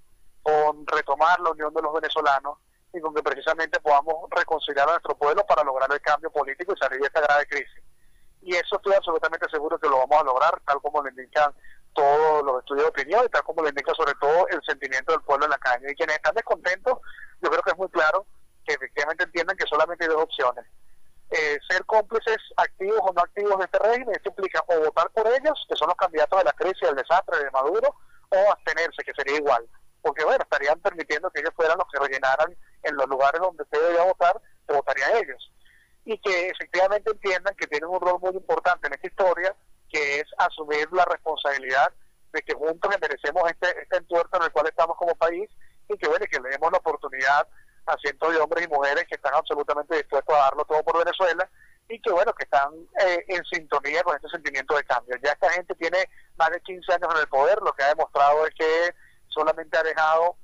con 0.42 0.86
retomar 0.86 1.40
la 1.40 1.50
unión 1.50 1.74
de 1.74 1.82
los 1.82 1.92
venezolanos 1.92 2.58
y 2.92 3.00
con 3.00 3.14
que 3.14 3.22
precisamente 3.22 3.80
podamos 3.80 4.30
reconciliar 4.30 4.88
a 4.88 4.92
nuestro 4.92 5.16
pueblo 5.16 5.44
para 5.44 5.64
lograr 5.64 5.90
el 5.92 6.00
cambio 6.00 6.30
político 6.30 6.72
y 6.72 6.78
salir 6.78 7.00
de 7.00 7.06
esta 7.06 7.20
grave 7.20 7.46
crisis. 7.46 7.82
y 8.42 8.54
eso 8.54 8.76
estoy 8.76 8.94
absolutamente 8.94 9.48
seguro 9.50 9.76
que 9.76 9.88
lo 9.88 9.98
vamos 9.98 10.20
a 10.20 10.24
lograr, 10.24 10.60
tal 10.64 10.80
como 10.80 11.02
lo 11.02 11.08
indican 11.08 11.52
todos 11.96 12.44
los 12.44 12.60
estudios 12.60 12.84
de 12.84 12.90
opinión 12.90 13.24
y 13.24 13.28
tal 13.30 13.42
como 13.42 13.62
lo 13.62 13.68
indica 13.68 13.92
sobre 13.94 14.14
todo 14.20 14.46
el 14.48 14.60
sentimiento 14.64 15.12
del 15.12 15.22
pueblo 15.22 15.46
en 15.46 15.50
la 15.50 15.58
calle. 15.58 15.90
Y 15.90 15.94
quienes 15.96 16.16
están 16.16 16.34
descontentos, 16.34 16.98
yo 17.40 17.50
creo 17.50 17.62
que 17.62 17.70
es 17.70 17.78
muy 17.78 17.88
claro 17.88 18.26
que 18.64 18.74
efectivamente 18.74 19.24
entiendan 19.24 19.56
que 19.56 19.66
solamente 19.66 20.04
hay 20.04 20.10
dos 20.10 20.22
opciones. 20.22 20.64
Eh, 21.30 21.58
ser 21.68 21.84
cómplices 21.86 22.36
activos 22.56 23.00
o 23.02 23.05
no 23.16 23.22
activos 23.22 23.58
de 23.58 23.64
este 23.64 23.78
régimen, 23.78 24.14
esto 24.14 24.28
implica 24.28 24.62
o 24.68 24.78
votar 24.80 25.10
por 25.10 25.26
ellos, 25.26 25.66
que 25.68 25.76
son 25.76 25.88
los 25.88 25.96
candidatos 25.96 26.38
de 26.38 26.44
la 26.44 26.52
crisis, 26.52 26.80
del 26.82 26.96
desastre 26.96 27.38
de 27.42 27.50
Maduro, 27.50 27.96
o 28.28 28.50
abstenerse, 28.52 29.02
que 29.04 29.14
sería 29.14 29.36
igual. 29.36 29.66
Porque 30.02 30.24
bueno, 30.24 30.42
estarían 30.42 30.78
permitiendo 30.80 31.30
que 31.30 31.40
ellos 31.40 31.52
fueran 31.56 31.78
los 31.78 31.88
que 31.90 31.98
rellenaran 31.98 32.56
en 32.82 32.96
los 32.96 33.06
lugares 33.08 33.40
donde 33.40 33.62
usted 33.62 33.80
debía 33.80 34.04
votar, 34.04 34.40
se 34.66 34.72
votarían 34.72 35.16
ellos. 35.16 35.52
Y 36.04 36.18
que 36.18 36.48
efectivamente 36.48 37.10
entiendan 37.10 37.56
que 37.56 37.66
tienen 37.66 37.88
un 37.88 38.00
rol 38.00 38.20
muy 38.20 38.32
importante 38.32 38.86
en 38.86 38.94
esta 38.94 39.06
historia, 39.06 39.56
que 39.90 40.20
es 40.20 40.26
asumir 40.38 40.88
la 40.92 41.04
responsabilidad 41.06 41.92
de 42.32 42.42
que 42.42 42.54
juntos 42.54 42.90
merecemos 43.00 43.42
este, 43.50 43.82
este 43.82 43.96
entuerto 43.96 44.36
en 44.36 44.44
el 44.44 44.52
cual 44.52 44.66
estamos 44.66 44.96
como 44.96 45.14
país 45.16 45.48
y 45.88 45.96
que 45.96 46.06
bueno, 46.06 46.26
que 46.30 46.40
le 46.40 46.50
demos 46.50 46.70
la 46.70 46.78
oportunidad 46.78 47.48
a 47.86 47.96
cientos 47.98 48.32
de 48.32 48.38
hombres 48.38 48.66
y 48.66 48.68
mujeres 48.68 49.06
que 49.08 49.14
están 49.14 49.34
absolutamente 49.34 49.96
dispuestos 49.96 50.34
a 50.34 50.40
darlo 50.40 50.64
todo 50.64 50.82
por 50.82 50.98
Venezuela 50.98 51.48
y 51.88 52.00
que 52.00 52.10
bueno, 52.10 52.32
que 52.34 52.44
están 52.44 52.72
eh, 53.00 53.24
en 53.28 53.44
sintonía 53.44 54.02
con 54.02 54.16
este 54.16 54.28
sentimiento 54.28 54.74
de 54.76 54.84
cambio. 54.84 55.16
Ya 55.22 55.32
esta 55.32 55.50
gente 55.50 55.74
tiene 55.76 55.98
más 56.36 56.50
de 56.50 56.60
15 56.60 56.92
años 56.92 57.08
en 57.14 57.20
el 57.20 57.28
poder, 57.28 57.58
lo 57.62 57.72
que 57.72 57.84
ha 57.84 57.88
demostrado 57.88 58.46
es 58.46 58.54
que 58.54 58.94
solamente 59.28 59.78
ha 59.78 59.82
dejado 59.82 60.36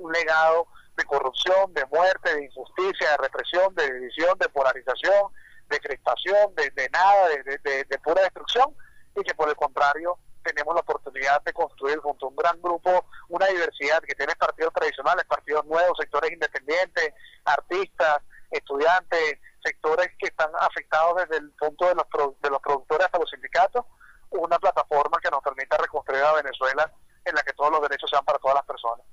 un 0.00 0.12
legado 0.12 0.66
de 0.96 1.04
corrupción, 1.04 1.72
de 1.74 1.86
muerte, 1.86 2.34
de 2.34 2.44
injusticia, 2.44 3.10
de 3.12 3.16
represión, 3.18 3.74
de 3.76 3.92
división, 3.94 4.36
de 4.38 4.48
polarización, 4.48 5.32
de 5.68 5.80
crispación, 5.80 6.54
de, 6.56 6.90
nada, 6.90 7.28
de, 7.28 7.84
de, 7.84 7.97
pura 8.08 8.22
destrucción, 8.22 8.74
y 9.14 9.22
que 9.22 9.34
por 9.34 9.50
el 9.50 9.56
contrario 9.56 10.18
tenemos 10.42 10.74
la 10.74 10.80
oportunidad 10.80 11.42
de 11.42 11.52
construir 11.52 11.98
junto 11.98 12.24
a 12.24 12.28
un 12.30 12.36
gran 12.36 12.62
grupo 12.62 13.04
una 13.28 13.46
diversidad 13.46 14.00
que 14.00 14.14
tiene 14.14 14.34
partidos 14.34 14.72
tradicionales, 14.72 15.26
partidos 15.26 15.66
nuevos, 15.66 15.98
sectores 15.98 16.32
independientes, 16.32 17.12
artistas, 17.44 18.20
estudiantes, 18.50 19.38
sectores 19.62 20.08
que 20.18 20.28
están 20.28 20.50
afectados 20.58 21.16
desde 21.16 21.36
el 21.36 21.50
punto 21.52 21.86
de 21.86 21.96
los, 21.96 22.06
de 22.40 22.48
los 22.48 22.60
productores 22.62 23.04
hasta 23.04 23.18
los 23.18 23.28
sindicatos, 23.28 23.84
una 24.30 24.58
plataforma 24.58 25.18
que 25.22 25.30
nos 25.30 25.42
permita 25.42 25.76
reconstruir 25.76 26.22
a 26.22 26.32
Venezuela 26.32 26.90
en 27.26 27.34
la 27.34 27.42
que 27.42 27.52
todos 27.52 27.72
los 27.72 27.82
derechos 27.82 28.08
sean 28.08 28.24
para 28.24 28.38
todas 28.38 28.54
las 28.54 28.64
personas. 28.64 29.04